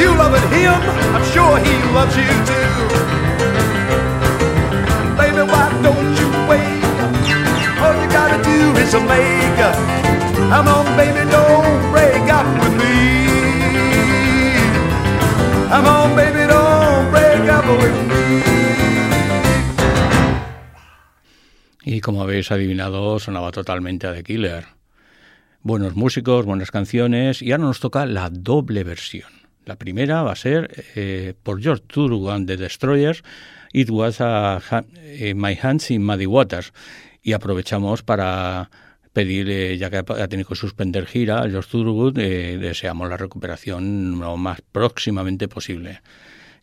You 0.00 0.16
loving 0.16 0.46
him, 0.50 0.74
I'm 1.14 1.26
sure 1.30 1.58
he 1.62 1.74
loves 1.94 2.16
you 2.16 2.30
too. 2.48 2.70
Baby, 5.20 5.42
why 5.46 5.68
don't 5.84 6.14
you 6.18 6.28
up? 6.50 6.80
All 7.82 7.94
you 8.00 8.08
gotta 8.10 8.42
do 8.42 8.58
is 8.82 8.92
make 8.94 9.60
up. 9.60 9.76
Come 10.50 10.68
on, 10.68 10.86
baby, 10.96 11.30
don't 11.30 11.69
Y 21.82 22.00
como 22.02 22.22
habéis 22.22 22.50
adivinado, 22.52 23.18
sonaba 23.18 23.50
totalmente 23.50 24.06
a 24.06 24.14
The 24.14 24.22
Killer. 24.22 24.64
Buenos 25.62 25.96
músicos, 25.96 26.46
buenas 26.46 26.70
canciones, 26.70 27.42
y 27.42 27.52
ahora 27.52 27.64
nos 27.64 27.80
toca 27.80 28.06
la 28.06 28.30
doble 28.30 28.84
versión. 28.84 29.28
La 29.64 29.76
primera 29.76 30.22
va 30.22 30.32
a 30.32 30.36
ser 30.36 30.84
eh, 30.94 31.34
por 31.42 31.60
George 31.60 31.84
and 32.30 32.46
the 32.46 32.56
Destroyers, 32.56 33.22
It 33.72 33.90
Was 33.90 34.18
eh, 34.20 35.34
My 35.34 35.58
Hands 35.60 35.90
in 35.90 36.04
Muddy 36.04 36.26
Waters. 36.26 36.72
Y 37.22 37.32
aprovechamos 37.32 38.02
para 38.02 38.70
pedir, 39.12 39.76
ya 39.78 39.90
que 39.90 39.98
ha 39.98 40.28
tenido 40.28 40.48
que 40.48 40.54
suspender 40.54 41.06
gira, 41.06 41.48
George 41.50 41.68
Thurgood, 41.70 42.18
eh, 42.18 42.58
deseamos 42.58 43.08
la 43.08 43.16
recuperación 43.16 44.18
lo 44.18 44.36
más 44.36 44.60
próximamente 44.72 45.48
posible. 45.48 46.00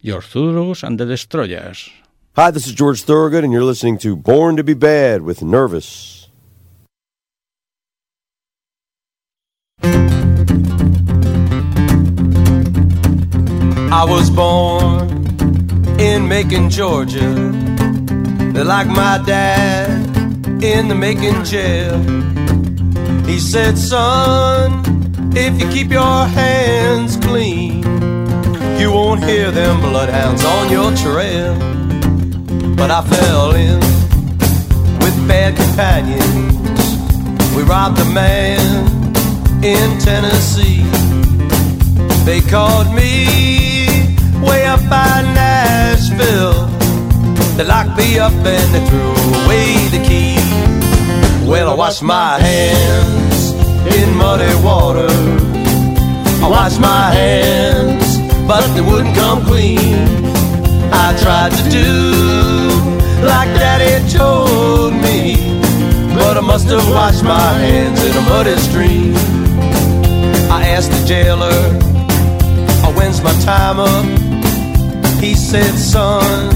George 0.03 0.27
Thurgood 0.31 0.83
and 0.83 0.97
the 0.97 1.05
Destroyers. 1.05 1.91
Hi, 2.35 2.51
this 2.51 2.67
is 2.67 2.73
George 2.73 3.03
Thurgood, 3.03 3.43
and 3.43 3.51
you're 3.51 3.63
listening 3.63 3.97
to 3.99 4.15
Born 4.15 4.57
to 4.57 4.63
Be 4.63 4.75
Bad 4.75 5.23
with 5.23 5.41
Nervous. 5.41 6.29
I 13.89 14.05
was 14.05 14.29
born 14.29 15.09
in 15.99 16.27
Macon, 16.27 16.69
Georgia. 16.69 17.27
Like 18.53 18.87
my 18.87 19.17
dad, 19.25 20.06
in 20.63 20.87
the 20.87 20.95
Macon 20.95 21.45
jail. 21.45 21.97
He 23.25 23.39
said, 23.39 23.77
Son, 23.77 24.81
if 25.35 25.59
you 25.61 25.69
keep 25.69 25.91
your 25.91 26.25
hands 26.25 27.15
clean, 27.17 27.83
you 28.79 28.91
won't 28.91 29.23
hear 29.23 29.51
them 29.51 29.81
bloodhounds 29.81 30.43
on 30.43 30.71
your 30.71 30.95
trail. 30.95 31.53
But 32.75 32.89
I 32.89 33.03
fell 33.03 33.53
in 33.53 33.79
with 34.99 35.27
bad 35.27 35.55
companions. 35.55 37.55
We 37.55 37.63
robbed 37.63 37.99
a 37.99 38.05
man 38.05 38.87
in 39.63 39.99
Tennessee. 39.99 40.83
They 42.25 42.41
called 42.41 42.93
me 42.93 43.87
way 44.41 44.65
up 44.65 44.81
by 44.89 45.21
Nashville. 45.35 46.65
They 47.57 47.63
locked 47.63 47.97
me 47.97 48.17
up 48.19 48.33
and 48.33 48.73
they 48.73 48.85
threw 48.89 49.11
away 49.43 49.87
the 49.89 50.03
key. 50.07 50.36
Well, 51.47 51.69
I 51.69 51.75
washed 51.75 52.03
my 52.03 52.37
hands 52.37 53.51
in 53.95 54.13
muddy 54.17 54.53
water. 54.61 55.07
I 56.43 56.47
washed 56.49 56.81
my 56.81 57.09
hands, 57.11 58.19
but 58.45 58.67
they 58.75 58.81
wouldn't 58.81 59.15
come 59.15 59.45
clean. 59.45 60.25
I 60.91 61.15
tried 61.23 61.53
to 61.53 61.63
do 61.69 61.87
like 63.25 63.49
Daddy 63.55 63.95
told 64.11 64.93
me, 64.93 65.35
but 66.15 66.35
I 66.37 66.41
must 66.41 66.67
have 66.67 66.85
washed 66.89 67.23
my 67.23 67.53
hands 67.63 68.03
in 68.03 68.13
a 68.17 68.21
muddy 68.29 68.57
stream. 68.67 69.15
I 70.51 70.67
asked 70.75 70.91
the 70.91 71.05
jailer, 71.07 71.61
"Oh, 72.83 72.93
when's 72.97 73.21
my 73.23 73.33
time 73.51 73.79
up? 73.79 74.05
He 75.21 75.33
said, 75.33 75.73
son, 75.75 76.51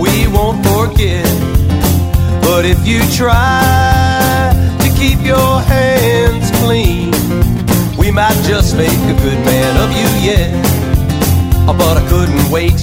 we 0.00 0.26
won't 0.26 0.64
forget. 0.66 1.28
But 2.42 2.64
if 2.64 2.86
you 2.86 3.00
try 3.12 4.05
keep 4.96 5.20
your 5.20 5.60
hands 5.60 6.50
clean, 6.62 7.12
we 7.96 8.10
might 8.10 8.38
just 8.44 8.76
make 8.76 8.98
a 9.12 9.16
good 9.22 9.40
man 9.44 9.72
of 9.84 9.90
you 9.92 10.08
yet. 10.30 10.50
Oh, 11.68 11.74
But 11.76 11.96
I 12.02 12.08
couldn't 12.08 12.50
wait 12.50 12.78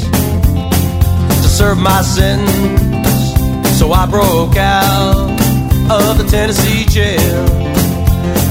to 1.43 1.49
serve 1.49 1.77
my 1.77 2.01
sentence, 2.01 3.77
so 3.77 3.91
I 3.91 4.05
broke 4.05 4.55
out 4.57 5.29
of 5.89 6.17
the 6.17 6.25
Tennessee 6.29 6.85
jail. 6.85 7.45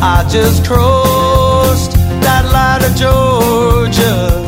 I 0.03 0.27
just 0.29 0.67
crossed 0.67 1.93
that 2.27 2.45
line 2.53 2.83
of 2.89 2.95
Georgia. 2.97 4.43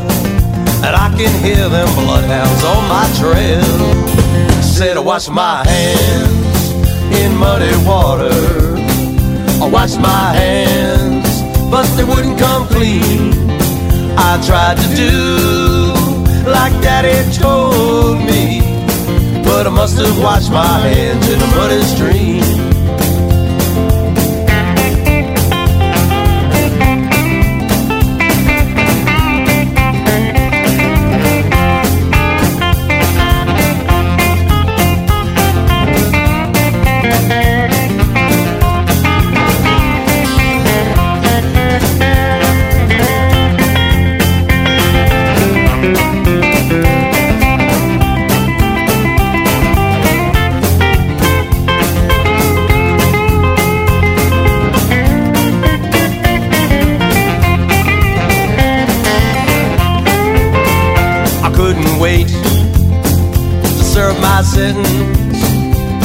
And 0.84 0.94
I 0.94 1.08
can 1.16 1.32
hear 1.42 1.68
them 1.68 1.88
bloodhounds 1.94 2.62
on 2.64 2.88
my 2.88 3.06
trail. 3.18 4.62
Said 4.62 4.96
I 4.96 5.00
wash 5.00 5.28
my 5.28 5.66
hands 5.66 6.72
in 7.14 7.36
muddy 7.36 7.72
water. 7.86 8.63
I 9.64 9.66
wash 9.66 9.96
my 9.96 10.32
hands, 10.34 11.40
but 11.70 11.86
they 11.96 12.04
wouldn't 12.04 12.38
come 12.38 12.68
clean. 12.68 13.32
I 14.14 14.38
tried 14.44 14.76
to 14.76 14.88
do 14.94 16.50
like 16.50 16.74
Daddy 16.82 17.16
told 17.32 18.18
me, 18.18 18.60
but 19.42 19.66
I 19.66 19.70
must 19.70 19.96
have 19.96 20.18
washed 20.18 20.52
my 20.52 20.78
hands 20.80 21.26
in 21.30 21.40
a 21.40 21.46
muddy 21.56 21.82
stream. 21.82 22.53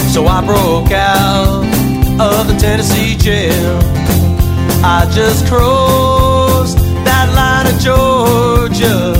So 0.09 0.27
I 0.27 0.43
broke 0.45 0.91
out 0.91 1.63
of 2.19 2.47
the 2.47 2.57
Tennessee 2.59 3.15
jail. 3.15 3.79
I 4.83 5.09
just 5.13 5.47
crossed 5.47 6.77
that 7.05 7.27
line 7.39 7.67
of 7.71 7.79
Georgia, 7.79 9.13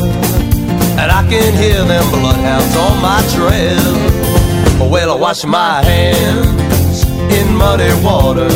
and 1.00 1.12
I 1.12 1.22
can 1.30 1.54
hear 1.54 1.84
them 1.86 2.10
bloodhounds 2.12 2.76
on 2.76 3.02
my 3.02 3.22
trail. 3.36 4.90
Well, 4.90 5.12
I 5.12 5.16
wash 5.16 5.46
my 5.46 5.84
hands 5.84 7.04
in 7.32 7.56
muddy 7.56 7.94
water. 8.04 8.50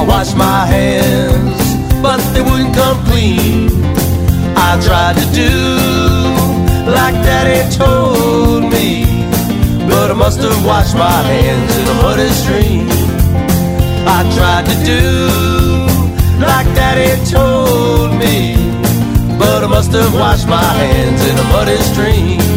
I 0.00 0.04
wash 0.06 0.34
my 0.34 0.66
hands, 0.66 2.02
but 2.02 2.18
they 2.32 2.42
wouldn't 2.42 2.74
come 2.74 3.04
clean. 3.04 3.70
I 4.56 4.80
tried 4.82 5.16
to 5.16 5.26
do 5.32 6.44
like 6.86 7.14
Daddy 7.24 7.74
told 7.76 8.70
me, 8.70 9.13
I 10.14 10.16
must 10.16 10.40
have 10.42 10.64
washed 10.64 10.94
my 10.94 11.10
hands 11.10 11.76
in 11.76 11.88
a 11.88 11.94
muddy 11.94 12.28
stream. 12.28 12.86
I 14.06 14.22
tried 14.36 14.64
to 14.66 14.76
do 14.86 15.00
like 16.38 16.68
Daddy 16.76 17.10
told 17.28 18.12
me, 18.12 18.54
but 19.36 19.64
I 19.64 19.66
must 19.66 19.90
have 19.90 20.14
washed 20.14 20.46
my 20.46 20.62
hands 20.62 21.20
in 21.26 21.36
a 21.36 21.42
muddy 21.50 21.76
stream. 21.78 22.54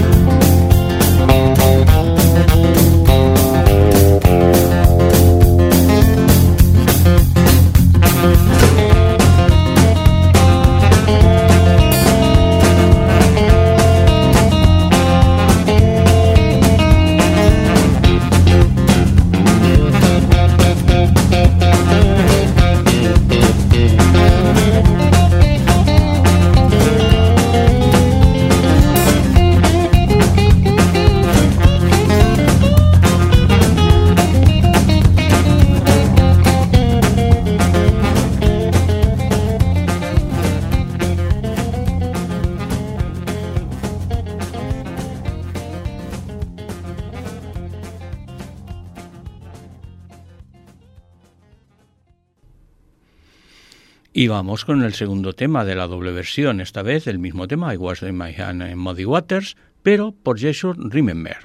Vamos 54.38 54.66
con 54.66 54.84
el 54.84 54.94
segundo 54.94 55.34
tema 55.34 55.66
de 55.66 55.74
la 55.74 55.88
doble 55.88 56.12
versión, 56.12 56.62
esta 56.62 56.84
vez 56.84 57.08
el 57.08 57.18
mismo 57.18 57.48
tema, 57.48 57.74
I 57.74 57.78
Was 57.78 58.04
in 58.04 58.16
My 58.16 58.36
Hand 58.36 58.76
Muddy 58.76 59.04
Waters, 59.04 59.58
pero 59.82 60.12
por 60.12 60.40
Jason 60.40 60.92
Remember, 60.92 61.38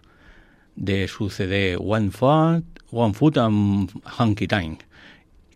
de 0.77 1.09
su 1.09 1.31
CD 1.31 1.79
One 1.79 2.11
Foot, 2.11 2.67
One 2.91 3.15
Foot 3.15 3.39
and 3.39 3.91
Hunky 4.19 4.47
Time, 4.47 4.77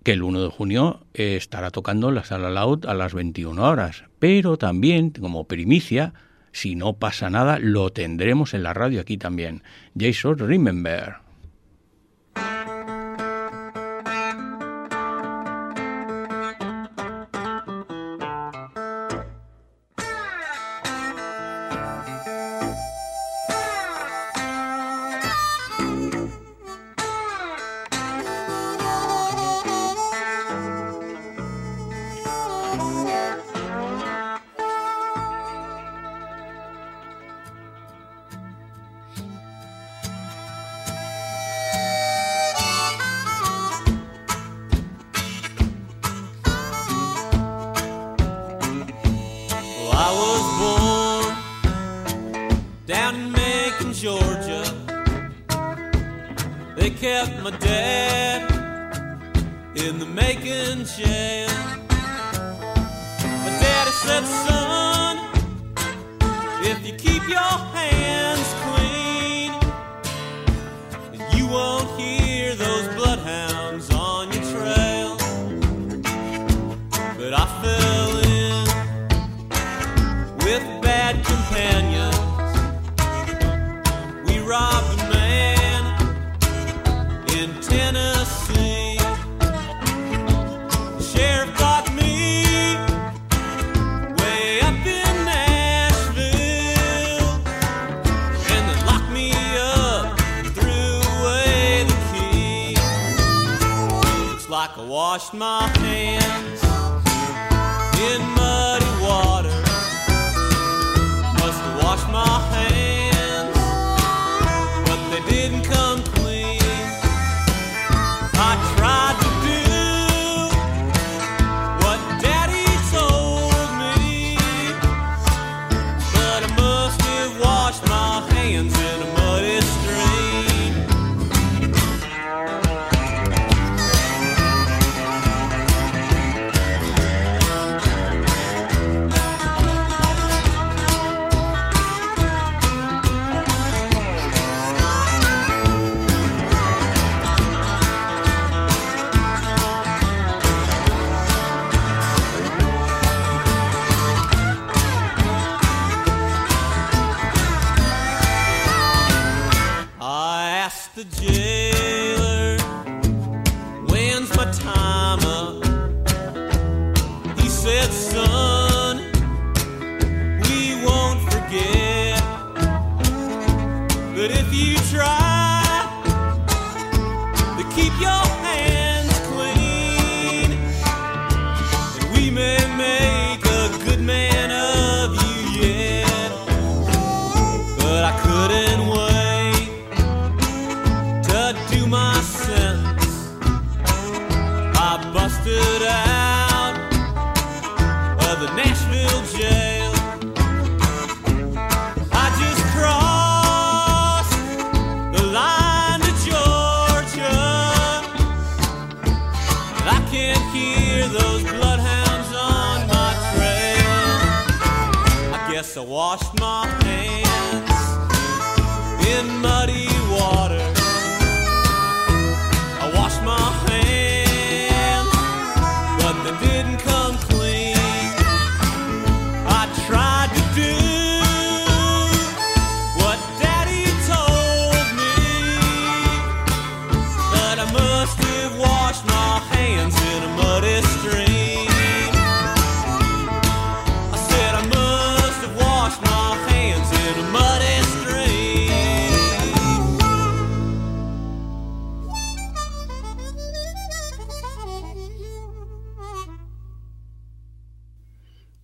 que 0.02 0.12
el 0.12 0.22
1 0.22 0.44
de 0.44 0.48
junio 0.48 1.04
estará 1.12 1.70
tocando 1.70 2.08
en 2.08 2.14
la 2.14 2.24
sala 2.24 2.48
Loud 2.48 2.86
a 2.86 2.94
las 2.94 3.12
21 3.12 3.62
horas. 3.62 4.04
Pero 4.18 4.56
también, 4.56 5.10
como 5.10 5.46
primicia, 5.46 6.14
si 6.52 6.74
no 6.74 6.94
pasa 6.94 7.28
nada, 7.28 7.58
lo 7.58 7.90
tendremos 7.92 8.54
en 8.54 8.62
la 8.62 8.72
radio 8.72 9.02
aquí 9.02 9.18
también. 9.18 9.62
Jason 9.94 10.38
Remember. 10.38 11.25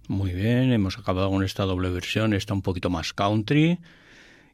Muy 0.08 0.32
bien, 0.32 0.72
hemos 0.72 0.98
acabado 0.98 1.30
con 1.30 1.44
esta 1.44 1.62
doble 1.64 1.88
versión, 1.88 2.34
está 2.34 2.54
un 2.54 2.62
poquito 2.62 2.90
más 2.90 3.12
country. 3.12 3.78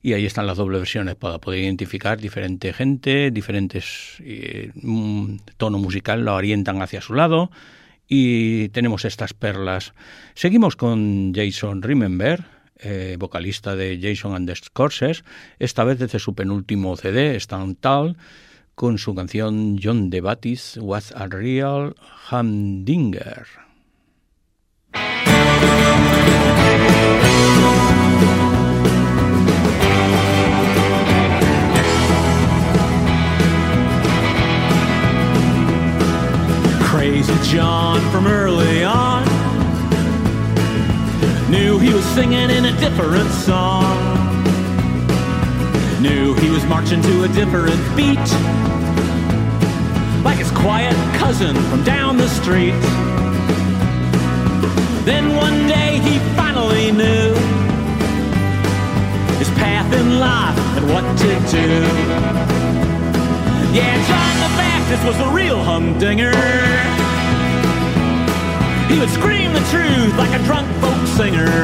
Y 0.00 0.12
ahí 0.12 0.26
están 0.26 0.46
las 0.46 0.58
dobles 0.58 0.80
versiones 0.80 1.16
para 1.16 1.38
poder 1.38 1.60
identificar 1.60 2.20
diferente 2.20 2.72
gente, 2.72 3.30
diferentes 3.32 4.16
eh, 4.20 4.70
mm, 4.74 5.36
tono 5.56 5.78
musical 5.78 6.24
lo 6.24 6.34
orientan 6.34 6.80
hacia 6.82 7.00
su 7.00 7.14
lado. 7.14 7.50
Y 8.06 8.68
tenemos 8.68 9.04
estas 9.04 9.34
perlas. 9.34 9.92
Seguimos 10.34 10.76
con 10.76 11.32
Jason 11.34 11.82
Remember, 11.82 12.44
eh, 12.78 13.16
vocalista 13.18 13.74
de 13.74 13.98
Jason 14.00 14.34
and 14.34 14.48
the 14.48 14.54
Scorsese, 14.54 15.24
esta 15.58 15.82
vez 15.82 15.98
desde 15.98 16.18
su 16.18 16.34
penúltimo 16.34 16.96
CD, 16.96 17.34
Stand 17.36 17.78
Tall, 17.80 18.16
con 18.74 18.98
su 18.98 19.14
canción 19.14 19.78
John 19.82 20.10
the 20.10 20.20
Baptist 20.20 20.76
Was 20.78 21.12
a 21.12 21.26
Real 21.26 21.96
Humdinger. 22.30 23.67
Crazy 36.82 37.34
John 37.50 38.00
from 38.10 38.26
early 38.26 38.84
on 38.84 39.28
knew 41.50 41.78
he 41.78 41.92
was 41.94 42.04
singing 42.04 42.50
in 42.50 42.66
a 42.66 42.78
different 42.78 43.30
song. 43.30 43.96
Knew 46.02 46.34
he 46.34 46.50
was 46.50 46.64
marching 46.66 47.00
to 47.00 47.24
a 47.24 47.28
different 47.28 47.80
beat, 47.96 48.18
like 50.22 50.38
his 50.38 50.50
quiet 50.50 50.94
cousin 51.18 51.56
from 51.70 51.82
down 51.84 52.18
the 52.18 52.28
street. 52.28 52.74
Then 55.08 55.36
one 55.36 55.66
day 55.66 56.00
he 56.04 56.18
finally 56.36 56.92
knew 56.92 57.32
his 59.40 59.48
path 59.56 59.90
in 59.94 60.18
life 60.18 60.58
and 60.76 60.84
what 60.92 61.00
to 61.24 61.28
do. 61.48 61.68
Yeah, 63.72 63.96
John 64.04 64.34
the 64.44 64.52
Baptist 64.60 65.02
was 65.08 65.18
a 65.26 65.32
real 65.32 65.64
humdinger. 65.64 66.36
He 68.92 68.98
would 69.00 69.08
scream 69.08 69.54
the 69.54 69.64
truth 69.72 70.12
like 70.18 70.38
a 70.38 70.44
drunk 70.44 70.68
folk 70.76 71.00
singer. 71.16 71.56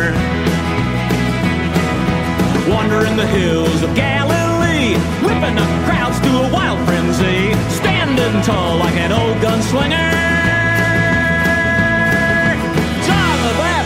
Wandering 2.73 3.15
the 3.15 3.27
hills 3.27 3.83
of 3.83 3.95
Galilee, 3.95 4.97
whipping 5.21 5.59
up 5.59 5.85
crowds 5.85 6.19
to 6.21 6.31
a 6.49 6.51
wild 6.51 6.81
frenzy, 6.89 7.53
standing 7.69 8.41
tall 8.41 8.79
like 8.79 8.95
an 8.95 9.13
old 9.13 9.37
gunslinger. 9.45 10.34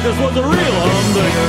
Texas 0.09 0.25
was 0.25 0.37
a 0.39 0.43
real 0.43 0.53
humdinger. 0.57 1.49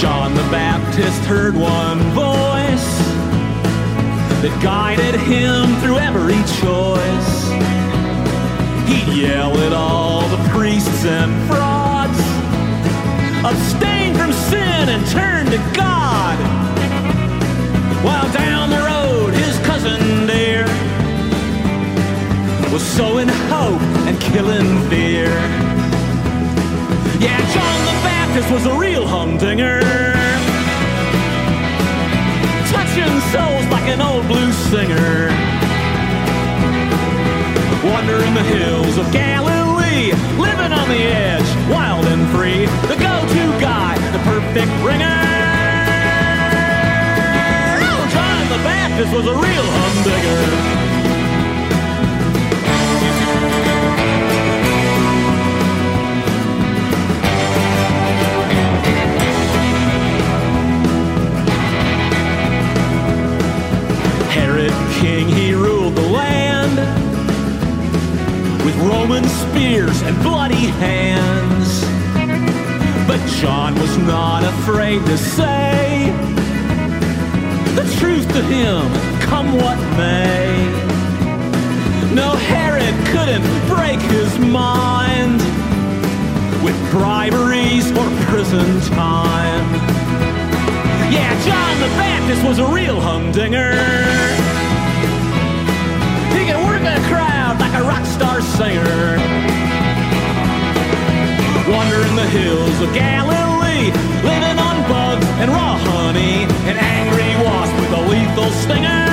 John 0.00 0.34
the 0.34 0.42
Baptist 0.50 1.22
heard 1.26 1.54
one 1.54 2.00
voice 2.10 2.98
that 4.42 4.58
guided 4.60 5.14
him 5.20 5.76
through 5.80 5.98
every 5.98 6.42
choice. 6.58 7.50
He'd 8.88 9.08
yell 9.16 9.56
at 9.58 9.72
all 9.72 10.22
the 10.28 10.48
priests 10.48 11.04
and 11.04 11.30
frauds, 11.48 12.18
abstain 13.44 14.09
and 14.88 15.06
turn 15.08 15.46
to 15.46 15.58
God. 15.76 16.38
While 18.04 18.32
down 18.32 18.70
the 18.70 18.78
road, 18.78 19.34
his 19.34 19.58
cousin 19.66 20.26
dear 20.26 20.64
was 22.72 22.82
sowing 22.82 23.28
hope 23.28 23.82
and 24.08 24.18
killing 24.20 24.88
fear. 24.88 25.28
Yeah, 27.20 27.38
John 27.54 27.78
the 27.90 27.96
Baptist 28.08 28.50
was 28.50 28.64
a 28.66 28.74
real 28.78 29.06
humdinger. 29.06 29.80
Touching 32.72 33.20
souls 33.32 33.66
like 33.74 33.88
an 33.94 34.00
old 34.00 34.26
blues 34.28 34.56
singer. 34.70 35.28
Wandering 37.92 38.34
the 38.34 38.42
hills 38.42 38.96
of 38.96 39.12
Galilee, 39.12 39.59
living 40.38 40.72
on 40.72 40.88
the 40.88 41.02
edge, 41.02 41.48
wild 41.70 42.06
and 42.06 42.28
free. 42.30 42.66
The 42.88 42.96
go-to 42.96 43.44
guy, 43.60 43.98
the 44.12 44.18
perfect 44.18 44.70
ringer. 44.86 45.20
Oh, 47.82 48.00
John 48.14 48.48
the 48.54 48.62
Baptist 48.62 49.12
was 49.12 49.26
a 49.26 49.34
real 49.34 49.66
humdinger. 49.76 50.79
Roman 68.88 69.24
spears 69.24 70.00
and 70.02 70.16
bloody 70.22 70.66
hands. 70.80 71.80
But 73.06 73.20
John 73.40 73.74
was 73.74 73.98
not 73.98 74.42
afraid 74.44 75.04
to 75.06 75.18
say 75.18 76.10
the 77.74 77.84
truth 77.98 78.26
to 78.32 78.42
him, 78.42 78.82
come 79.20 79.54
what 79.56 79.78
may. 79.96 80.64
No, 82.14 82.34
Herod 82.36 82.94
couldn't 83.12 83.44
break 83.68 84.00
his 84.00 84.38
mind 84.38 85.40
with 86.64 86.76
briberies 86.90 87.90
or 87.92 88.08
prison 88.26 88.80
time. 88.92 89.66
Yeah, 91.12 91.30
John 91.44 91.80
the 91.80 91.88
Baptist 91.96 92.44
was 92.44 92.58
a 92.58 92.66
real 92.66 93.00
humdinger. 93.00 93.72
He 96.34 96.46
could 96.46 96.62
work 96.64 96.82
a 96.82 97.00
crowd 97.08 97.19
like 97.70 97.82
a 97.82 97.86
rock 97.86 98.04
star 98.06 98.40
singer. 98.40 99.16
Wandering 101.70 102.16
the 102.16 102.26
hills 102.26 102.80
of 102.80 102.92
Galilee, 102.92 103.92
living 104.24 104.58
on 104.58 104.76
bugs 104.88 105.26
and 105.38 105.50
raw 105.50 105.76
honey, 105.78 106.44
an 106.68 106.76
angry 106.76 107.30
wasp 107.44 107.74
with 107.80 107.92
a 107.92 108.02
lethal 108.10 108.50
stinger. 108.62 109.04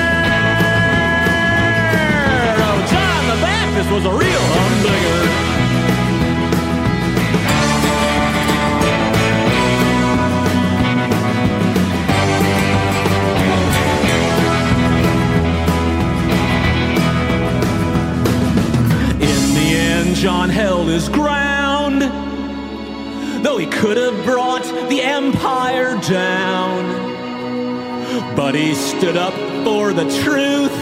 Oh, 2.66 2.78
John 2.91 3.22
the 3.32 3.39
Baptist 3.45 3.91
was 3.91 4.05
a 4.05 4.12
real 4.12 4.43
humdinger. 4.58 5.16
His 20.97 21.09
ground, 21.09 22.01
though 23.45 23.59
he 23.59 23.67
could 23.67 23.97
have 23.97 24.25
brought 24.25 24.63
the 24.89 24.99
empire 24.99 25.95
down. 26.01 26.81
But 28.35 28.55
he 28.55 28.73
stood 28.73 29.15
up 29.15 29.35
for 29.63 29.93
the 29.93 30.05
truth 30.23 30.77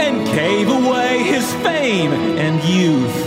and 0.00 0.24
gave 0.28 0.68
away 0.70 1.22
his 1.22 1.52
fame 1.56 2.12
and 2.38 2.56
youth 2.64 3.18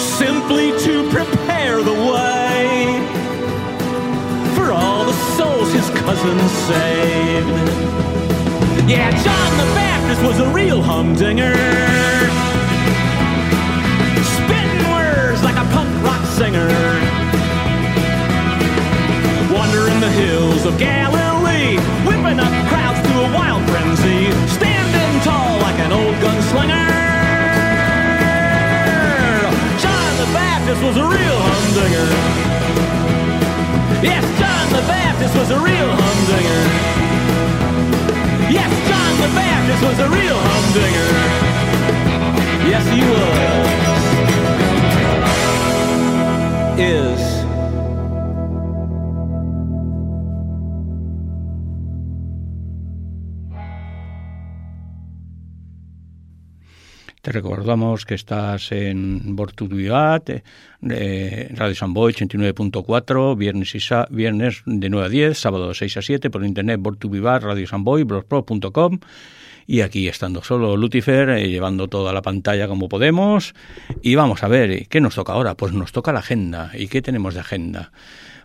simply 0.00 0.70
to 0.86 1.10
prepare 1.10 1.82
the 1.82 1.98
way 2.14 2.96
for 4.56 4.72
all 4.72 5.04
the 5.04 5.18
souls 5.36 5.70
his 5.74 5.90
cousin 6.00 6.38
saved. 6.70 7.48
Yeah, 8.88 9.10
John 9.22 9.50
the 9.58 9.68
Baptist 9.74 10.22
was 10.22 10.38
a 10.40 10.48
real 10.54 10.80
humdinger. 10.80 12.45
Singer. 16.36 16.68
Wandering 19.56 20.00
the 20.00 20.12
hills 20.20 20.66
of 20.66 20.76
Galilee, 20.76 21.80
whipping 22.04 22.38
up 22.38 22.52
crowds 22.68 23.00
to 23.08 23.14
a 23.24 23.28
wild 23.32 23.64
frenzy, 23.70 24.28
standing 24.44 25.12
tall 25.24 25.56
like 25.64 25.78
an 25.80 25.92
old 25.92 26.14
gunslinger. 26.20 26.88
John 29.80 30.12
the 30.20 30.28
Baptist 30.36 30.82
was 30.84 30.96
a 31.00 31.06
real 31.08 31.38
humdinger. 31.48 32.08
Yes, 34.04 34.24
John 34.36 34.66
the 34.76 34.84
Baptist 34.92 35.34
was 35.40 35.50
a 35.56 35.58
real 35.58 35.90
humdinger. 36.02 36.62
Yes, 38.52 38.70
John 38.88 39.12
the 39.24 39.30
Baptist 39.32 39.82
was 39.88 39.98
a 40.04 40.08
real 40.12 40.38
humdinger. 40.48 41.08
Yes, 42.68 42.84
he 42.92 43.00
was. 43.00 44.05
Is. 46.78 47.46
Te 57.22 57.32
recordamos 57.32 58.04
que 58.06 58.14
estás 58.14 58.70
en 58.70 59.34
Bortuduigat, 59.34 60.30
eh, 60.30 61.48
Radio 61.56 61.74
Samboy 61.74 62.12
89.4, 62.12 63.34
viernes, 63.36 63.74
y 63.74 63.80
sa- 63.80 64.06
viernes 64.10 64.62
de 64.64 64.88
9 64.88 65.06
a 65.06 65.08
10, 65.08 65.36
sábado 65.38 65.66
de 65.68 65.74
6 65.74 65.96
a 65.96 66.02
7, 66.02 66.30
por 66.30 66.44
internet 66.44 66.78
Bortuduigat, 66.80 67.42
Radio 67.42 67.66
Samboy, 67.66 68.04
blogspot.com. 68.04 69.00
Y 69.66 69.80
aquí 69.80 70.08
estando 70.08 70.42
solo 70.42 70.76
Lucifer, 70.76 71.28
eh, 71.30 71.48
llevando 71.48 71.88
toda 71.88 72.12
la 72.12 72.22
pantalla 72.22 72.68
como 72.68 72.88
podemos. 72.88 73.54
Y 74.02 74.14
vamos 74.14 74.42
a 74.42 74.48
ver, 74.48 74.86
¿qué 74.88 75.00
nos 75.00 75.16
toca 75.16 75.32
ahora? 75.32 75.56
Pues 75.56 75.72
nos 75.72 75.92
toca 75.92 76.12
la 76.12 76.20
agenda. 76.20 76.70
¿Y 76.74 76.88
qué 76.88 77.02
tenemos 77.02 77.34
de 77.34 77.40
agenda? 77.40 77.90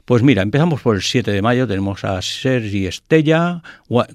Pues 0.05 0.23
mira, 0.23 0.41
empezamos 0.41 0.81
por 0.81 0.95
el 0.95 1.03
7 1.03 1.31
de 1.31 1.41
mayo, 1.41 1.67
tenemos 1.67 2.03
a 2.03 2.21
Sergi 2.21 2.87
Estella 2.87 3.61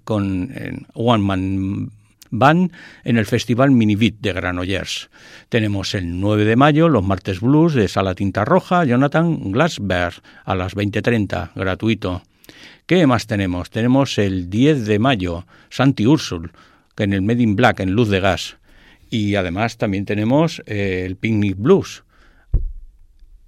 con 0.04 0.50
eh, 0.52 0.78
One 0.94 1.22
Man 1.22 1.90
Band 2.30 2.72
en 3.04 3.16
el 3.16 3.24
Festival 3.24 3.70
Minivit 3.70 4.16
de 4.20 4.32
Granollers. 4.32 5.08
Tenemos 5.48 5.94
el 5.94 6.20
9 6.20 6.44
de 6.44 6.56
mayo 6.56 6.88
los 6.88 7.04
Martes 7.04 7.40
Blues 7.40 7.74
de 7.74 7.86
Sala 7.86 8.16
Tinta 8.16 8.44
Roja, 8.44 8.84
Jonathan 8.84 9.52
Glassberg 9.52 10.14
a 10.44 10.54
las 10.56 10.74
20.30, 10.74 11.52
gratuito. 11.54 12.22
¿Qué 12.86 13.06
más 13.06 13.26
tenemos? 13.26 13.70
Tenemos 13.70 14.18
el 14.18 14.50
10 14.50 14.86
de 14.86 14.98
mayo 14.98 15.46
Santi 15.70 16.06
Ursul 16.06 16.52
en 16.98 17.12
el 17.12 17.22
Made 17.22 17.42
in 17.42 17.56
Black 17.56 17.80
en 17.80 17.92
Luz 17.92 18.08
de 18.08 18.20
Gas. 18.20 18.58
Y 19.10 19.36
además 19.36 19.76
también 19.76 20.04
tenemos 20.04 20.62
eh, 20.66 21.04
el 21.06 21.16
Picnic 21.16 21.56
Blues 21.56 22.04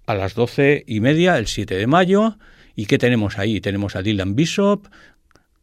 a 0.07 0.14
las 0.14 0.34
doce 0.34 0.84
y 0.86 1.01
media 1.01 1.36
el 1.38 1.46
7 1.46 1.74
de 1.74 1.86
mayo. 1.86 2.38
¿Y 2.74 2.86
qué 2.86 2.96
tenemos 2.96 3.38
ahí? 3.38 3.61
Tenemos 3.61 3.96
a 3.96 4.03
Dylan 4.03 4.34
Bishop 4.34 4.88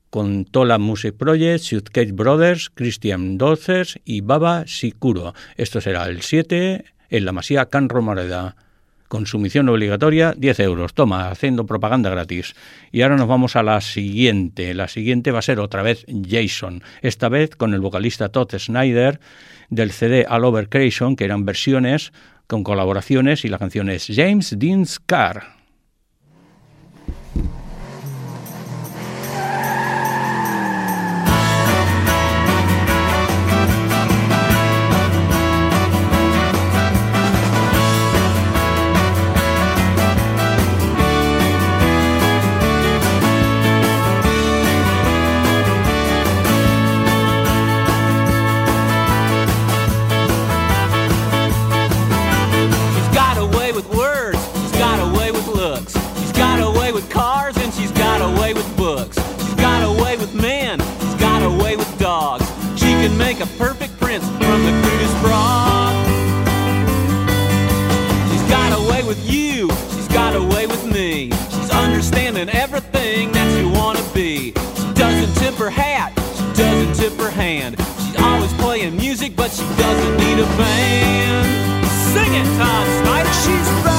con 0.10 0.46
Tola 0.46 0.78
Music 0.78 1.16
Project, 1.18 1.64
Suitcase 1.64 2.12
Brothers, 2.12 2.70
Christian 2.70 3.38
Dolcers 3.38 4.00
y 4.06 4.22
Baba 4.22 4.66
Sikuro. 4.68 5.34
Esto 5.58 5.82
será 5.82 6.06
el 6.06 6.22
7 6.22 6.86
en 7.10 7.26
la 7.26 7.32
Masía 7.32 7.66
Can 7.66 7.90
Romareda. 7.90 8.56
Consumición 9.08 9.70
obligatoria, 9.70 10.34
10 10.36 10.60
euros. 10.62 10.94
Toma, 10.94 11.30
haciendo 11.30 11.66
propaganda 11.66 12.10
gratis. 12.10 12.56
Y 12.92 13.02
ahora 13.02 13.18
nos 13.18 13.28
vamos 13.28 13.56
a 13.56 13.64
la 13.64 13.80
siguiente. 13.82 14.74
La 14.74 14.88
siguiente 14.88 15.32
va 15.32 15.40
a 15.40 15.44
ser 15.44 15.60
otra 15.60 15.84
vez 15.84 16.06
Jason. 16.28 16.84
Esta 17.02 17.30
vez 17.30 17.56
con 17.56 17.74
el 17.74 17.82
vocalista 17.82 18.30
Todd 18.30 18.58
Snyder 18.58 19.20
del 19.70 19.92
CD 19.92 20.26
All 20.28 20.44
Over 20.44 20.70
Creation, 20.70 21.16
que 21.16 21.26
eran 21.26 21.46
versiones 21.46 22.14
con 22.48 22.64
colaboraciones 22.64 23.46
y 23.46 23.50
la 23.50 23.60
canción 23.60 23.90
es 23.90 24.08
James 24.14 24.56
Dean's 24.58 25.00
Car. 25.00 25.55
that 73.46 73.62
you 73.62 73.70
wanna 73.70 74.04
be. 74.14 74.54
She 74.80 74.94
doesn't 74.94 75.34
tip 75.36 75.56
her 75.56 75.70
hat, 75.70 76.14
she 76.38 76.46
doesn't 76.62 76.96
tip 76.96 77.14
her 77.20 77.30
hand. 77.30 77.76
She's 78.00 78.22
always 78.22 78.54
playing 78.54 78.96
music, 78.98 79.36
but 79.36 79.52
she 79.52 79.66
doesn't 79.78 80.18
need 80.18 80.40
a 80.40 80.48
band. 80.58 81.88
Sing 82.14 82.34
it, 82.34 82.48
Tom 82.58 82.86
Snider. 83.00 83.34
She's 83.44 83.95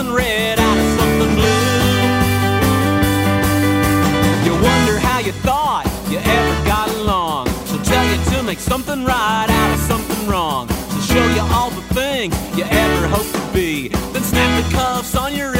something 0.00 0.14
red 0.14 0.58
out 0.58 0.78
of 0.78 0.98
something 0.98 1.34
blue. 1.34 1.60
You 4.46 4.52
wonder 4.54 4.98
how 4.98 5.18
you 5.18 5.32
thought 5.44 5.84
you 6.08 6.18
ever 6.18 6.64
got 6.64 6.88
along. 6.88 7.48
She'll 7.66 7.82
tell 7.82 8.06
you 8.06 8.16
to 8.32 8.42
make 8.42 8.58
something 8.58 9.04
right 9.04 9.46
out 9.48 9.74
of 9.74 9.80
something 9.80 10.26
wrong. 10.26 10.68
She'll 10.90 11.16
show 11.16 11.26
you 11.34 11.42
all 11.52 11.68
the 11.70 11.82
things 11.94 12.34
you 12.56 12.64
ever 12.64 13.08
hoped 13.08 13.34
to 13.34 13.52
be. 13.52 13.88
Then 13.88 14.22
snap 14.22 14.64
the 14.64 14.74
cuffs 14.74 15.14
on 15.16 15.34
your 15.34 15.52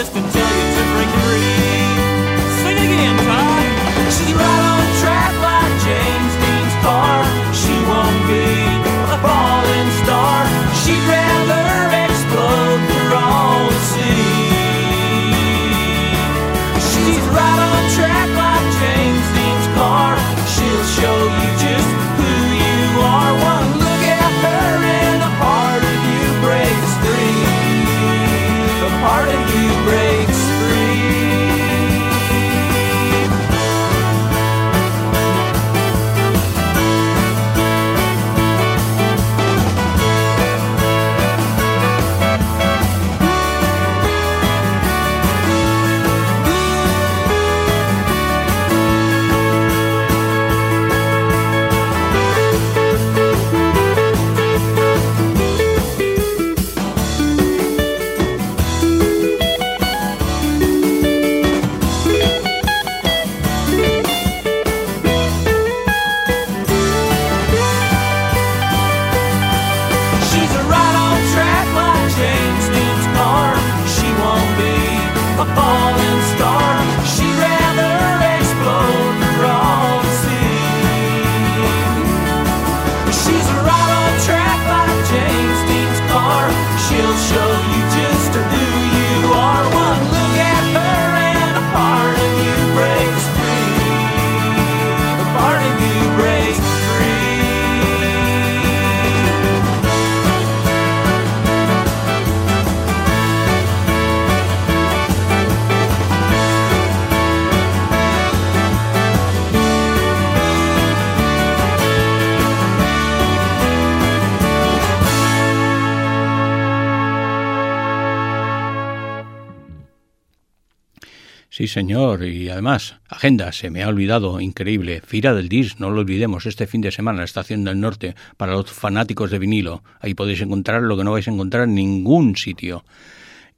señor. 121.71 122.25
Y 122.25 122.49
además, 122.51 122.97
agenda, 123.09 123.53
se 123.53 123.71
me 123.71 123.83
ha 123.83 123.89
olvidado, 123.89 124.41
increíble. 124.41 125.01
Fira 125.05 125.35
del 125.35 125.49
Dis, 125.49 125.81
no 125.81 125.91
lo 125.91 126.01
olvidemos, 126.01 126.47
este 126.47 126.67
fin 126.67 126.81
de 126.81 126.91
semana, 126.91 127.25
Estación 127.25 127.65
del 127.65 127.81
Norte, 127.81 128.15
para 128.37 128.53
los 128.53 128.71
fanáticos 128.71 129.31
de 129.31 129.39
vinilo. 129.39 129.83
Ahí 130.01 130.15
podéis 130.15 130.41
encontrar 130.41 130.83
lo 130.83 130.97
que 130.97 131.05
no 131.05 131.13
vais 131.13 131.29
a 131.29 131.31
encontrar 131.31 131.65
en 131.65 131.75
ningún 131.75 132.37
sitio. 132.37 132.85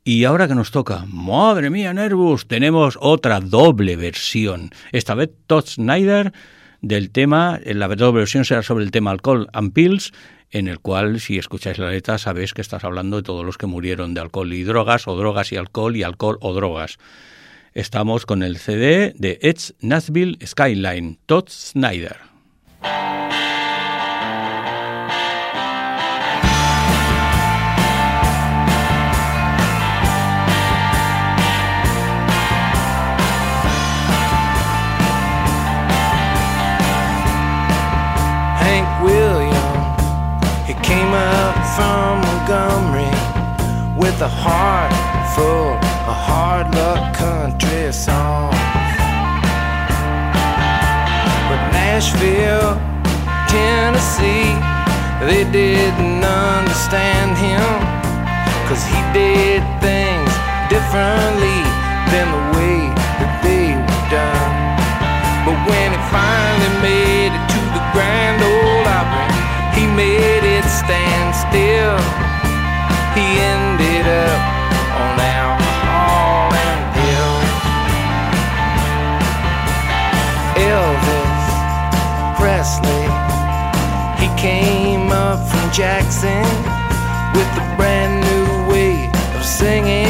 Y 0.04 0.24
ahora 0.24 0.48
que 0.48 0.54
nos 0.54 0.70
toca, 0.70 1.04
madre 1.06 1.70
mía, 1.70 1.94
Nervus, 1.94 2.46
tenemos 2.46 2.98
otra 3.00 3.40
doble 3.40 3.96
versión. 3.96 4.70
Esta 4.90 5.14
vez 5.14 5.30
Todd 5.46 5.66
Snyder 5.66 6.32
del 6.80 7.10
tema, 7.10 7.60
la 7.64 7.88
doble 7.88 8.20
versión 8.20 8.44
será 8.44 8.62
sobre 8.62 8.84
el 8.84 8.90
tema 8.90 9.12
Alcohol 9.12 9.48
and 9.52 9.72
Pills, 9.72 10.12
en 10.50 10.68
el 10.68 10.80
cual, 10.80 11.20
si 11.20 11.38
escucháis 11.38 11.78
la 11.78 11.90
letra, 11.90 12.18
sabéis 12.18 12.52
que 12.52 12.60
estás 12.60 12.84
hablando 12.84 13.16
de 13.16 13.22
todos 13.22 13.44
los 13.44 13.56
que 13.56 13.66
murieron 13.66 14.12
de 14.12 14.20
alcohol 14.20 14.52
y 14.52 14.64
drogas, 14.64 15.08
o 15.08 15.16
drogas 15.16 15.50
y 15.52 15.56
alcohol, 15.56 15.96
y 15.96 16.02
alcohol 16.02 16.36
o 16.40 16.52
drogas. 16.52 16.98
Estamos 17.74 18.26
con 18.26 18.42
el 18.42 18.58
CD 18.58 19.14
de 19.16 19.38
Edge 19.40 19.72
Nashville 19.80 20.38
Skyline, 20.44 21.18
Todd 21.26 21.48
Snyder. 21.48 22.16
Came 40.82 41.14
up 41.14 41.54
from 41.76 42.20
Montgomery 42.20 43.08
with 43.96 44.20
a 44.20 44.28
heart 44.28 44.92
full 45.34 46.01
of 46.12 46.18
hard 46.28 46.66
luck 46.74 47.16
country 47.16 47.90
song. 47.92 48.52
But 51.48 51.60
Nashville, 51.72 52.76
Tennessee, 53.48 54.52
they 55.28 55.44
didn't 55.60 56.20
understand 56.20 57.30
him, 57.40 57.72
cause 58.68 58.82
he 58.92 59.00
did 59.16 59.62
things 59.80 60.32
differently 60.68 61.60
than 62.12 62.26
the 62.36 62.44
way 62.56 62.80
that 63.20 63.32
they 63.46 63.72
were 63.72 64.06
done. 64.12 64.52
But 65.44 65.56
when 65.68 65.88
he 65.96 66.00
finally 66.12 66.72
made 66.84 67.32
it 67.32 67.44
to 67.56 67.60
the 67.76 67.84
Grand 67.94 68.40
Ole 68.52 68.84
Opry, 69.00 69.32
he 69.76 69.84
made 69.96 70.44
it 70.44 70.66
stand 70.68 71.28
still. 71.44 71.96
He 73.16 73.26
ended 73.40 74.06
up 74.28 74.61
Elvis 80.62 81.44
Presley, 82.38 83.06
he 84.22 84.28
came 84.40 85.10
up 85.10 85.38
from 85.50 85.70
Jackson 85.72 86.44
with 87.34 87.50
a 87.58 87.74
brand 87.76 88.22
new 88.28 88.72
way 88.72 89.10
of 89.36 89.44
singing, 89.44 90.01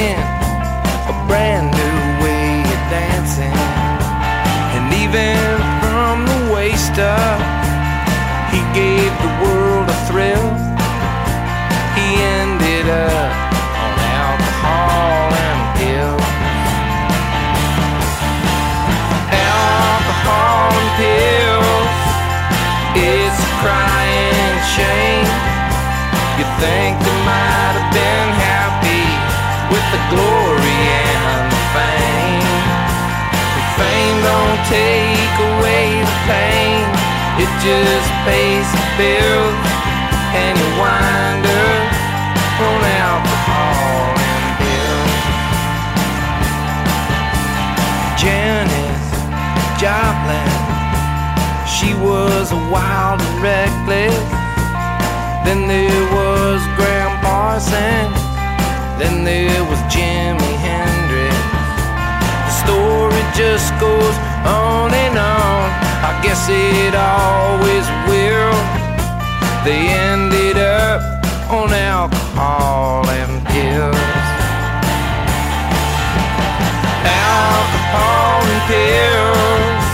You 26.38 26.48
think 26.58 26.96
they 26.96 27.18
might 27.28 27.76
have 27.76 27.92
been 27.92 28.28
happy 28.40 29.04
with 29.68 29.86
the 29.92 30.00
glory 30.08 30.80
and 31.04 31.44
the 31.52 31.62
fame. 31.76 32.56
The 33.52 33.64
fame 33.76 34.18
don't 34.24 34.60
take 34.72 35.34
away 35.52 36.00
the 36.00 36.18
pain, 36.24 36.88
it 37.36 37.52
just 37.60 38.08
pays 38.24 38.64
the 38.64 38.86
bills, 38.96 39.60
and 40.32 40.56
you 40.56 40.68
wind 40.80 41.44
up 41.44 41.92
on 42.64 42.80
alcohol 42.80 44.16
and 44.16 44.56
pills. 44.56 45.20
Janis 48.16 49.04
Joplin, 49.76 50.48
she 51.68 51.92
was 51.92 52.56
wild 52.72 53.20
and 53.20 53.42
reckless. 53.42 54.41
Then 55.44 55.66
there 55.66 56.04
was 56.14 56.62
Gram 56.76 57.18
Parsons. 57.20 58.16
Then 58.98 59.24
there 59.24 59.64
was 59.64 59.78
Jimi 59.90 60.54
Hendrix. 60.66 61.36
The 62.46 62.54
story 62.62 63.22
just 63.34 63.74
goes 63.80 64.16
on 64.46 64.94
and 64.94 65.18
on. 65.18 65.66
I 66.08 66.12
guess 66.22 66.46
it 66.48 66.94
always 66.94 67.86
will. 68.06 68.54
They 69.64 69.90
ended 70.10 70.58
up 70.58 71.02
on 71.50 71.72
alcohol 71.72 73.06
and 73.08 73.44
pills. 73.48 74.26
Alcohol 77.04 78.42
and 78.52 78.62
pills. 78.70 79.86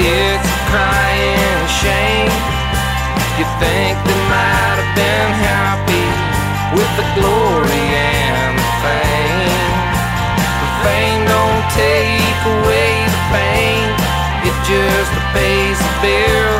It's 0.00 0.48
a 0.48 0.58
crying 0.70 1.68
shame. 1.80 2.51
You 3.38 3.48
think 3.58 3.96
they 4.04 4.20
might 4.28 4.76
have 4.76 4.92
been 4.92 5.30
happy 5.40 6.06
with 6.76 6.92
the 7.00 7.06
glory 7.16 7.84
and 7.96 8.60
the 8.60 8.70
fame. 8.84 9.72
The 10.60 10.70
fame 10.84 11.22
don't 11.24 11.64
take 11.72 12.40
away 12.44 12.92
the 13.08 13.22
pain, 13.32 13.88
it 14.44 14.56
just 14.68 15.12
pays 15.32 15.80
the 15.80 15.94
bill. 16.04 16.56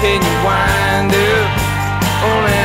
And 0.00 0.20
you 0.24 0.36
wind 0.40 1.12
up 1.12 1.50
on 2.24 2.61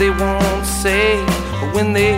they 0.00 0.08
won't 0.08 0.64
say, 0.64 1.22
but 1.60 1.74
when 1.74 1.92
they 1.92 2.16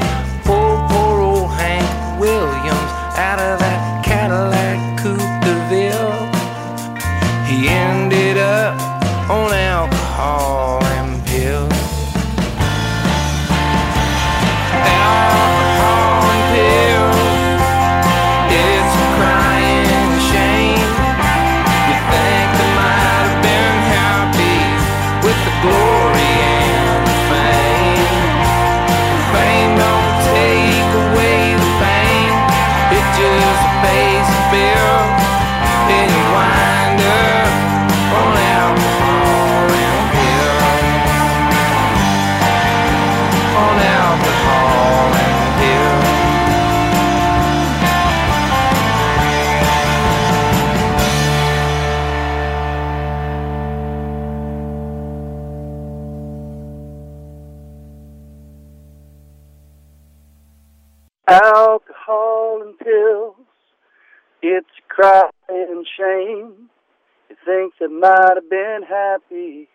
Think 67.63 67.93
might 67.93 68.33
have 68.35 68.51
been 68.51 68.81
happy 68.89 69.69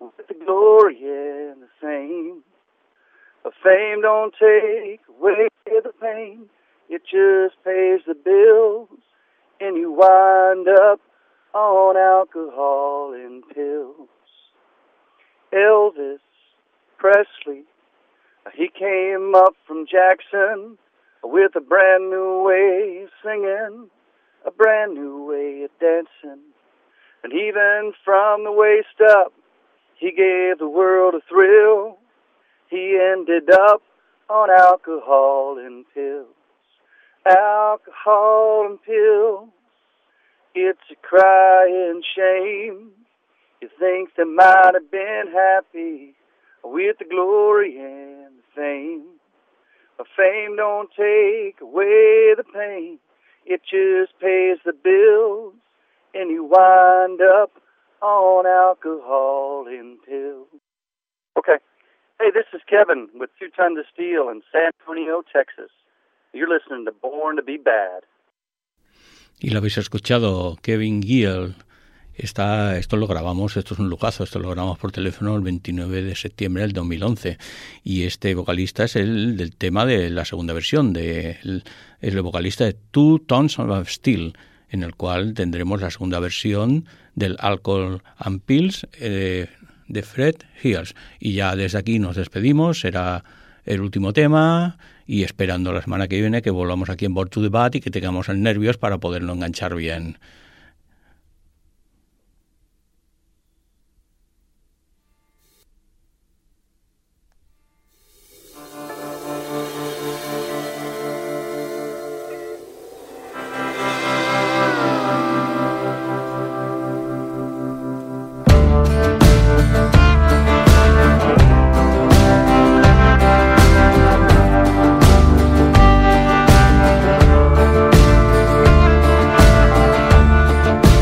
with 0.00 0.26
the 0.26 0.34
glory 0.34 0.96
and 0.96 1.62
the 1.62 1.68
fame. 1.80 2.42
But 3.44 3.52
fame 3.62 4.02
don't 4.02 4.32
take 4.32 5.00
away 5.08 5.46
the 5.66 5.92
pain. 6.00 6.46
It 6.88 7.02
just 7.02 7.62
pays 7.64 8.00
the 8.08 8.14
bills, 8.14 8.88
and 9.60 9.76
you 9.76 9.92
wind 9.92 10.66
up 10.68 11.00
on 11.54 11.96
alcohol 11.96 13.12
and 13.14 13.44
pills. 13.54 14.08
Elvis 15.52 16.18
Presley, 16.96 17.62
he 18.52 18.68
came 18.68 19.36
up 19.36 19.54
from 19.64 19.86
Jackson 19.86 20.76
with 21.22 21.54
a 21.54 21.60
brand 21.60 22.10
new 22.10 22.42
way 22.42 23.04
of 23.04 23.10
singing, 23.22 23.90
a 24.44 24.50
brand 24.50 24.94
new 24.94 25.24
way 25.24 25.62
of 25.62 25.70
dancing. 25.78 26.47
And 27.24 27.32
even 27.32 27.92
from 28.04 28.44
the 28.44 28.52
waist 28.52 29.00
up, 29.10 29.32
he 29.98 30.10
gave 30.10 30.58
the 30.58 30.68
world 30.68 31.14
a 31.14 31.20
thrill. 31.28 31.98
He 32.70 32.98
ended 33.00 33.50
up 33.50 33.82
on 34.30 34.50
alcohol 34.50 35.58
and 35.58 35.84
pills. 35.94 36.26
Alcohol 37.26 38.66
and 38.66 38.82
pills, 38.82 39.48
it's 40.54 40.78
a 40.90 40.96
crying 41.06 42.02
shame. 42.16 42.90
You 43.60 43.68
think 43.78 44.10
they 44.16 44.24
might 44.24 44.72
have 44.74 44.90
been 44.90 45.24
happy 45.32 46.14
with 46.62 46.96
the 46.98 47.04
glory 47.04 47.76
and 47.76 48.38
the 48.38 48.42
fame. 48.54 49.04
But 49.96 50.06
fame 50.16 50.56
don't 50.56 50.90
take 50.90 51.60
away 51.60 52.34
the 52.36 52.44
pain. 52.44 52.98
It 53.44 53.62
just 53.62 54.18
pays 54.20 54.58
the 54.64 54.72
bills, 54.72 55.54
and 56.18 56.30
you 56.30 56.42
wind 56.42 57.20
up 57.20 57.52
on 58.02 58.46
alcohol 58.46 59.66
and 59.68 59.98
pills. 60.02 60.48
Okay. 61.38 61.58
Hey, 62.20 62.30
this 62.34 62.46
is 62.52 62.60
Kevin 62.68 63.08
with 63.14 63.30
Two 63.38 63.50
Tons 63.56 63.78
of 63.78 63.84
Steel 63.92 64.28
in 64.28 64.42
San 64.50 64.72
Antonio, 64.80 65.22
Texas. 65.32 65.70
You're 66.32 66.48
listening 66.48 66.84
to 66.86 66.92
Born 66.92 67.36
to 67.36 67.42
Be 67.42 67.56
Bad. 67.56 68.02
Y 69.40 69.50
lo 69.50 69.58
habéis 69.58 69.78
escuchado, 69.78 70.56
Kevin 70.62 71.00
Gill, 71.00 71.54
Está, 72.18 72.76
esto 72.76 72.96
lo 72.96 73.06
grabamos, 73.06 73.56
esto 73.56 73.74
es 73.74 73.80
un 73.80 73.88
lujazo, 73.88 74.24
esto 74.24 74.40
lo 74.40 74.50
grabamos 74.50 74.76
por 74.76 74.90
teléfono 74.90 75.36
el 75.36 75.42
29 75.42 76.02
de 76.02 76.16
septiembre 76.16 76.62
del 76.62 76.72
2011 76.72 77.38
y 77.84 78.06
este 78.06 78.34
vocalista 78.34 78.82
es 78.82 78.96
el 78.96 79.36
del 79.36 79.54
tema 79.54 79.86
de 79.86 80.10
la 80.10 80.24
segunda 80.24 80.52
versión, 80.52 80.92
de, 80.92 81.38
el, 81.44 81.62
es 82.00 82.12
el 82.12 82.22
vocalista 82.22 82.64
de 82.64 82.72
Two 82.72 83.20
Tons 83.20 83.60
of 83.60 83.88
Steel, 83.88 84.32
en 84.70 84.82
el 84.82 84.94
cual 84.94 85.34
tendremos 85.34 85.80
la 85.80 85.90
segunda 85.90 86.20
versión 86.20 86.86
del 87.14 87.36
Alcohol 87.40 88.02
and 88.16 88.40
Pills 88.42 88.86
eh, 89.00 89.48
de 89.88 90.02
Fred 90.02 90.36
Hears. 90.62 90.94
Y 91.18 91.32
ya 91.32 91.56
desde 91.56 91.78
aquí 91.78 91.98
nos 91.98 92.16
despedimos, 92.16 92.80
será 92.80 93.24
el 93.64 93.80
último 93.80 94.12
tema 94.12 94.78
y 95.06 95.22
esperando 95.22 95.72
la 95.72 95.82
semana 95.82 96.08
que 96.08 96.20
viene 96.20 96.42
que 96.42 96.50
volvamos 96.50 96.90
aquí 96.90 97.04
en 97.04 97.14
Board 97.14 97.30
to 97.30 97.42
the 97.42 97.48
Bat 97.48 97.76
y 97.76 97.80
que 97.80 97.90
tengamos 97.90 98.28
el 98.28 98.42
nervios 98.42 98.76
para 98.76 98.98
poderlo 98.98 99.32
enganchar 99.32 99.74
bien. 99.74 100.18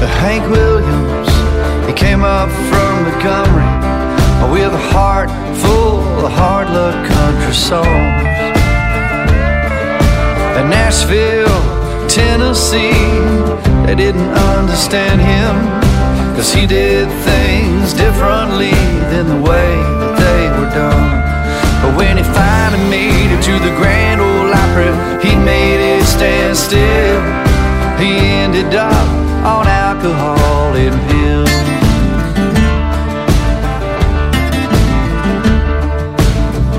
Hank 0.07 0.45
Williams, 0.51 1.29
he 1.87 1.93
came 1.93 2.23
up 2.23 2.51
from 2.71 3.03
Montgomery 3.05 3.71
with 4.53 4.73
a 4.73 4.85
heart 4.93 5.31
full 5.63 6.01
of 6.25 6.33
hard 6.33 6.69
luck 6.71 6.97
country 7.09 7.55
songs. 7.55 7.87
In 10.59 10.71
Nashville, 10.71 11.61
Tennessee, 12.09 12.93
they 13.87 13.95
didn't 13.95 14.31
understand 14.55 15.21
him 15.21 15.55
because 16.31 16.53
he 16.53 16.67
did 16.67 17.09
things 17.25 17.93
differently 17.95 18.77
than 19.11 19.27
the 19.29 19.41
way 19.51 19.73
that 20.01 20.15
they 20.19 20.43
were 20.59 20.71
done. 20.71 21.23
But 21.83 21.97
when 21.97 22.17
he 22.17 22.23
finally 22.23 22.83
made 22.91 23.31
it 23.33 23.43
to 23.45 23.53
the 23.59 23.75
Grand 23.77 24.21
Ole 24.21 24.53
Opry, 24.53 24.93
he 25.27 25.37
made 25.37 25.81
it 25.81 26.05
stand 26.05 26.57
still. 26.57 27.21
He 27.99 28.19
ended 28.45 28.75
up 28.75 29.36
on 29.47 29.65
alcohol 29.69 30.75
and 30.75 30.97
pills. 31.09 31.49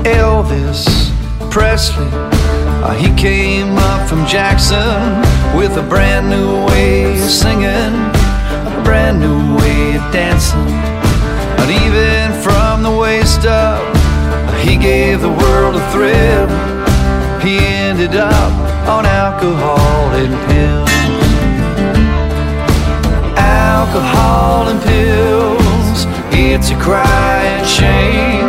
Elvis 0.04 0.84
Presley, 1.50 2.10
uh, 2.84 2.92
he 2.92 3.08
came 3.16 3.78
up 3.78 4.06
from 4.06 4.26
Jackson 4.26 5.00
with 5.56 5.78
a 5.78 5.86
brand 5.88 6.28
new 6.28 6.66
way 6.66 7.12
of 7.12 7.30
singing, 7.30 7.94
a 8.76 8.82
brand 8.84 9.18
new 9.18 9.56
way 9.56 9.96
of 9.96 10.04
dancing. 10.12 10.72
But 11.56 11.70
even 11.70 12.32
from 12.42 12.82
the 12.82 12.94
waist 12.94 13.46
up, 13.46 13.80
he 14.58 14.76
gave 14.76 15.22
the 15.22 15.34
world 15.42 15.74
a 15.74 15.84
thrill. 15.90 16.48
He 17.40 17.56
ended 17.88 18.14
up 18.14 18.52
on 18.86 19.06
alcohol 19.06 20.10
and 20.20 20.34
pills 20.50 20.87
alcohol 23.88 24.68
and 24.68 24.80
pills. 24.82 26.04
It's 26.30 26.70
a 26.70 26.76
crying 26.76 27.64
shame. 27.64 28.48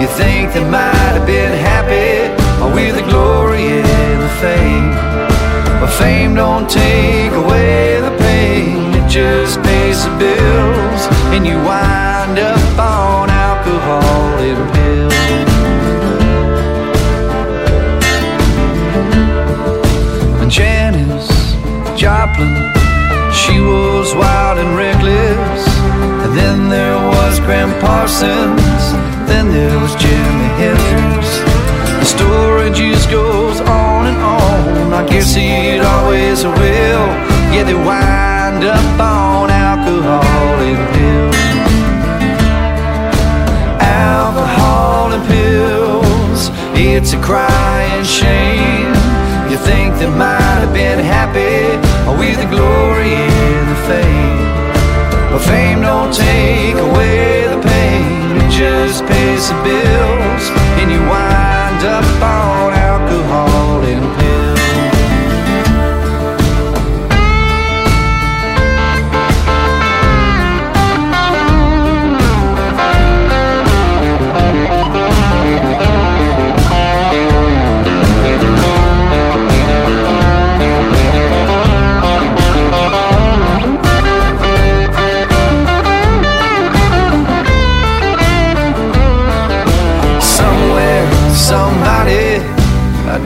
You 0.00 0.06
think 0.06 0.52
they 0.52 0.62
might 0.62 1.14
have 1.18 1.26
been 1.26 1.58
happy 1.58 2.30
with 2.72 2.94
the 2.94 3.02
glory 3.10 3.66
and 3.66 4.22
the 4.22 4.28
fame. 4.40 4.92
But 5.80 5.90
fame 5.90 6.34
don't 6.36 6.70
take 6.70 7.32
away 7.32 8.00
the 8.00 8.16
pain, 8.18 8.94
it 8.94 9.08
just 9.08 9.60
pays 9.62 10.04
the 10.04 10.16
bills. 10.18 11.02
And 11.34 11.44
you 11.44 11.56
wind 11.56 12.38
up 12.38 12.78
on 12.78 13.28
alcohol 13.28 14.38
and 14.38 14.72
pills. 14.72 15.12
And 20.40 20.50
Janis 20.50 21.28
Joplin 22.00 22.85
she 23.36 23.60
was 23.60 24.14
wild 24.14 24.58
and 24.58 24.76
reckless. 24.76 25.62
And 26.24 26.32
then 26.36 26.68
there 26.70 26.96
was 26.96 27.38
Gram 27.40 27.70
Parsons. 27.80 28.82
Then 29.28 29.52
there 29.52 29.78
was 29.78 29.92
Jimi 30.02 30.48
Hendrix. 30.60 31.26
The 32.00 32.08
story 32.16 32.70
just 32.70 33.10
goes 33.10 33.60
on 33.60 34.06
and 34.10 34.16
on. 34.16 34.92
I 34.94 35.06
guess 35.06 35.36
it 35.36 35.82
always 35.84 36.44
will. 36.44 37.06
Yeah, 37.52 37.64
they 37.68 37.74
wind 37.74 38.64
up 38.64 39.00
on 39.00 39.50
alcohol 39.50 40.56
and 40.68 40.82
pills. 40.94 41.36
Alcohol 43.82 45.12
and 45.12 45.24
pills. 45.28 46.50
It's 46.74 47.12
a 47.12 47.20
crying 47.20 48.04
shame. 48.04 48.94
You 49.50 49.58
think 49.58 49.96
they 49.98 50.10
might 50.10 50.60
have 50.64 50.72
been 50.72 50.98
happy 50.98 51.45
with 52.18 52.38
the 52.38 52.48
glory 52.48 53.14
and 53.14 53.68
the 53.72 53.80
fame. 53.88 54.38
But 55.30 55.42
fame 55.50 55.80
don't 55.82 56.12
take 56.12 56.76
away 56.76 57.46
the 57.48 57.60
pain, 57.60 58.36
it 58.42 58.50
just 58.50 59.04
pays 59.06 59.48
the 59.48 59.58
bills, 59.62 60.44
and 60.80 60.90
you 60.90 61.00
wind 61.00 61.82
up 61.84 62.22
on 62.22 62.65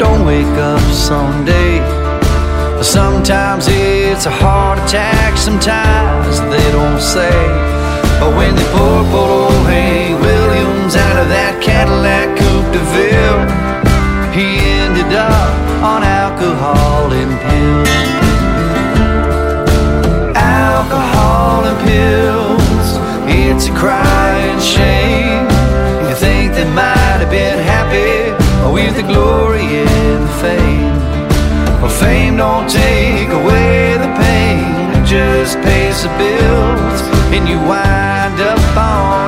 don't 0.00 0.24
wake 0.24 0.56
up 0.56 0.80
someday. 0.90 1.76
Sometimes 2.82 3.66
it's 3.68 4.24
a 4.24 4.30
heart 4.30 4.78
attack, 4.78 5.36
sometimes 5.36 6.40
they 6.48 6.66
don't 6.72 7.02
say. 7.02 7.36
But 8.18 8.34
when 8.34 8.56
they 8.56 8.64
pour 8.72 9.04
poor 9.12 9.28
old 9.28 9.66
Hank 9.68 10.18
Williams 10.22 10.96
out 10.96 11.16
of 11.22 11.28
that 11.28 11.60
Cadillac 11.62 12.28
Coupe 12.40 12.72
de 12.72 12.82
Ville, 12.92 13.44
he 14.32 14.79
glory 29.12 29.66
and 29.84 30.22
the 30.26 30.34
fame. 30.44 30.96
Well, 31.80 31.94
fame 32.02 32.36
don't 32.36 32.68
take 32.68 33.30
away 33.40 33.96
the 34.04 34.10
pain, 34.24 35.02
it 35.02 35.04
just 35.06 35.56
pays 35.66 36.02
the 36.02 36.12
bills, 36.20 37.00
and 37.34 37.48
you 37.48 37.58
wind 37.70 38.40
up 38.40 38.76
on. 38.76 39.19